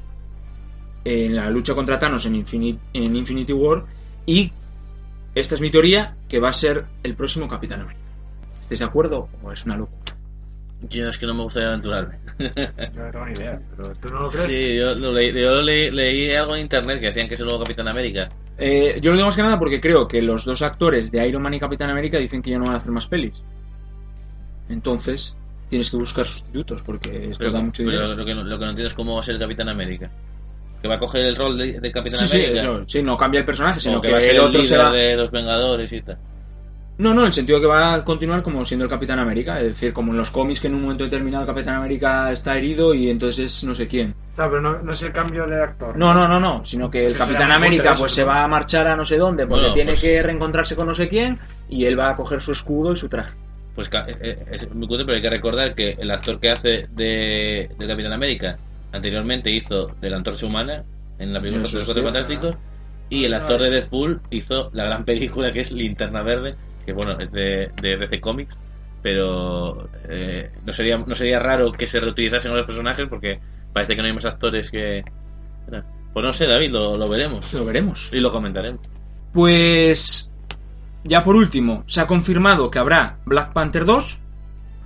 [1.05, 3.85] en la lucha contra Thanos en Infinity War.
[4.27, 4.51] Y
[5.35, 8.05] esta es mi teoría, que va a ser el próximo Capitán América.
[8.63, 10.04] ¿Estáis de acuerdo o es una locura?
[10.89, 12.19] Yo es que no me gustaría aventurarme.
[12.39, 14.45] Yo no tengo ni idea, pero tú no lo crees.
[14.45, 17.47] Sí, yo, lo leí, yo leí, leí algo en internet que decían que es el
[17.47, 18.29] nuevo Capitán América.
[18.59, 21.43] Eh, yo lo digo más que nada porque creo que los dos actores de Iron
[21.43, 23.35] Man y Capitán América dicen que ya no van a hacer más pelis.
[24.69, 25.37] Entonces,
[25.69, 28.15] tienes que buscar sustitutos porque esto Pero, da mucho pero dinero.
[28.15, 30.11] lo, que no, lo que no entiendo es cómo va a ser el Capitán América.
[30.81, 32.61] Que va a coger el rol de, de Capitán Sí, sí, América.
[32.61, 34.67] eso, sí, no cambia el personaje, sino que, que va a ser el otro líder
[34.67, 34.91] será...
[34.91, 36.19] de los Vengadores y tal.
[36.97, 39.59] No, no, en el sentido que va a continuar como siendo el Capitán América.
[39.61, 42.57] Es decir, como en los cómics que en un momento determinado el Capitán América está
[42.57, 44.15] herido y entonces es no sé quién.
[44.37, 45.97] No, pero no, no es el cambio de actor.
[45.97, 48.87] No, no, no, no, sino que el Sí, Capitán América pues se va a marchar
[48.87, 51.39] a no sé dónde porque Bueno, tiene pues- que reencontrarse con no sé quién
[51.69, 53.35] y él va a coger su escudo y su traje.
[53.75, 56.87] Pues eh, eh, es muy cutre, pero hay que recordar que el actor que hace
[56.93, 58.57] de, de Capitán América
[58.93, 60.85] anteriormente hizo de la Antorcha Humana
[61.19, 61.85] en la película de los.
[61.85, 62.55] Cuatro Fantásticos
[63.11, 66.55] y el actor de Deadpool hizo la gran película que es Linterna Verde,
[66.85, 68.57] que bueno, es de, de DC Comics,
[69.03, 73.39] pero eh, no sería no sería raro que se reutilizasen los personajes porque
[73.73, 75.03] parece que no hay más actores que...
[76.13, 77.53] Pues no sé, David, lo, lo veremos.
[77.55, 78.09] Lo veremos.
[78.13, 78.81] Y lo comentaremos.
[79.33, 80.33] Pues
[81.03, 84.21] ya por último, se ha confirmado que habrá Black Panther 2,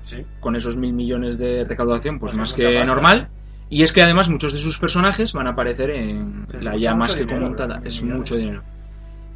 [0.07, 0.25] Sí.
[0.41, 2.85] con esos mil millones de recaudación, pues, Pues más que pasta.
[2.85, 3.29] normal.
[3.69, 6.95] Y es que además muchos de sus personajes van a aparecer en Sí, la ya
[6.95, 7.83] más que comentada.
[7.85, 8.63] Es mucho dinero.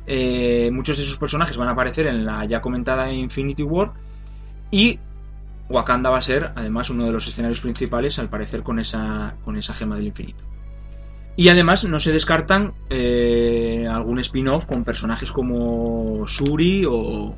[0.06, 3.92] Eh, muchos de sus personajes van a aparecer en la ya comentada Infinity War.
[4.70, 4.98] Y
[5.68, 9.56] Wakanda va a ser además uno de los escenarios principales, al parecer, con esa, con
[9.56, 10.44] esa gema del infinito.
[11.36, 17.34] Y además no se descartan eh, algún spin-off con personajes como Shuri o...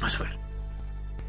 [0.00, 0.38] A ver.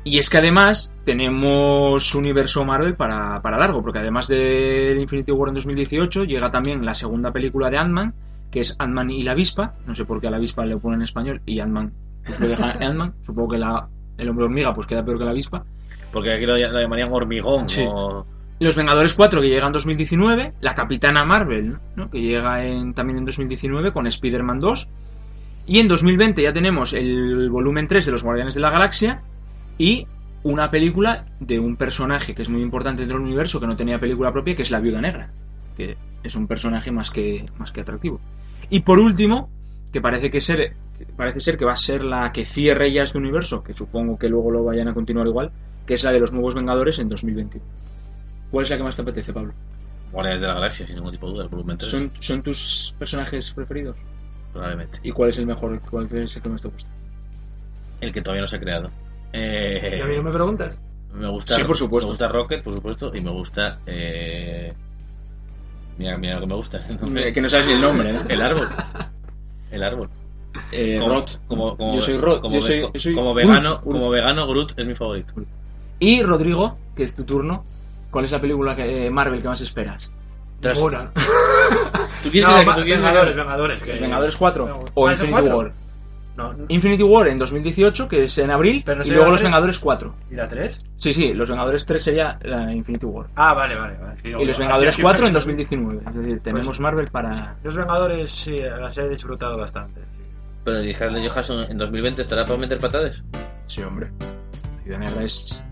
[0.05, 5.49] Y es que además tenemos universo Marvel para, para largo, porque además de Infinity War
[5.49, 8.13] en 2018 llega también la segunda película de Ant-Man,
[8.51, 9.75] que es Ant-Man y la avispa.
[9.87, 11.93] No sé por qué a la avispa le ponen en español y Ant-Man
[12.25, 13.13] pues lo dejan Ant-Man.
[13.25, 13.87] Supongo que la,
[14.17, 15.63] el hombre hormiga pues queda peor que la avispa.
[16.11, 17.83] Porque aquí lo, lo llamarían hormigón Sí.
[17.87, 18.25] o...
[18.59, 22.09] Los Vengadores 4 que llega en 2019, la Capitana Marvel, ¿no?
[22.09, 24.87] que llega en, también en 2019 con Spider-Man 2.
[25.67, 29.21] Y en 2020 ya tenemos el volumen 3 de los Guardianes de la Galaxia
[29.77, 30.07] y
[30.43, 33.97] una película de un personaje que es muy importante dentro del universo que no tenía
[33.99, 35.29] película propia, que es la Viuda Negra,
[35.77, 38.19] que es un personaje más que, más que atractivo.
[38.69, 39.49] Y por último,
[39.91, 43.03] que parece que ser que parece ser que va a ser la que cierre ya
[43.03, 45.51] este universo, que supongo que luego lo vayan a continuar igual,
[45.85, 47.65] que es la de los nuevos Vengadores en 2021.
[48.51, 49.53] ¿Cuál es la que más te apetece, Pablo?
[50.11, 51.89] Guardianes de la Galaxia, sin ningún tipo de duda, el volumen 3.
[51.89, 53.95] ¿Son, son tus personajes preferidos?
[54.51, 54.99] Probablemente.
[55.03, 55.79] ¿Y cuál es el mejor?
[55.89, 56.89] ¿Cuál es el que más te gusta?
[58.01, 58.89] El que todavía no se ha creado.
[59.31, 60.75] Eh, ¿Y a mí no me preguntas?
[61.13, 62.07] Me gusta, Sí, por supuesto.
[62.07, 63.79] Me gusta Rocket, por supuesto, y me gusta.
[63.85, 64.73] Eh...
[65.99, 66.77] Mira, mira lo que me gusta.
[66.89, 67.31] el nombre.
[67.33, 68.21] Que no sabes ni el nombre, ¿no?
[68.27, 68.69] El árbol.
[69.71, 70.09] El árbol.
[70.71, 71.31] Eh, como, Roth.
[71.47, 72.41] Como, como, Yo soy Roth.
[72.41, 73.91] Como, Yo soy- ve- yo soy como vegano, Groot.
[73.93, 75.33] como vegano, Groot es mi favorito.
[75.99, 77.63] Y Rodrigo, que es tu turno,
[78.09, 80.09] ¿cuál es la película que, eh, Marvel que más esperas?
[80.59, 80.79] Tras-.
[82.23, 83.83] ¿Tú quieres No, saber- va- tú quieres Vengadores, saber- Vengadores.
[83.83, 85.57] que- ¿Los Vengadores 4 No, o ¿Ah, es el Infinity cuatro?
[85.57, 85.71] War?
[86.39, 89.43] No, Infinity War en 2018, que es en abril, Pero no y luego la Los.
[89.43, 90.15] Vengadores 4.
[90.31, 90.79] ¿Y la 3?
[90.97, 93.27] Sí, sí, Los Vengadores 3 sería la Infinity War.
[93.35, 93.97] Ah, vale, vale.
[93.97, 94.21] vale.
[94.21, 94.45] Sí, Y.
[94.45, 95.33] Los Vengadores así 4 en fue.
[95.33, 96.01] 2019.
[96.07, 97.55] Es decir, tenemos Marvel para...
[97.63, 100.01] Los Vengadores, sí, las he disfrutado bastante.
[100.63, 103.21] Pero el Scarlett Johansson en 2020 estará para meter patadas.
[103.67, 104.09] Sí, hombre.
[104.85, 105.63] Negra es...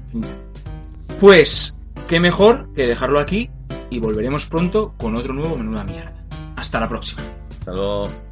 [1.20, 3.50] Pues, qué mejor que dejarlo aquí
[3.90, 6.14] y volveremos pronto con otro nuevo Menuda Mierda.
[6.56, 7.22] Hasta la próxima.
[7.60, 8.27] Hasta luego.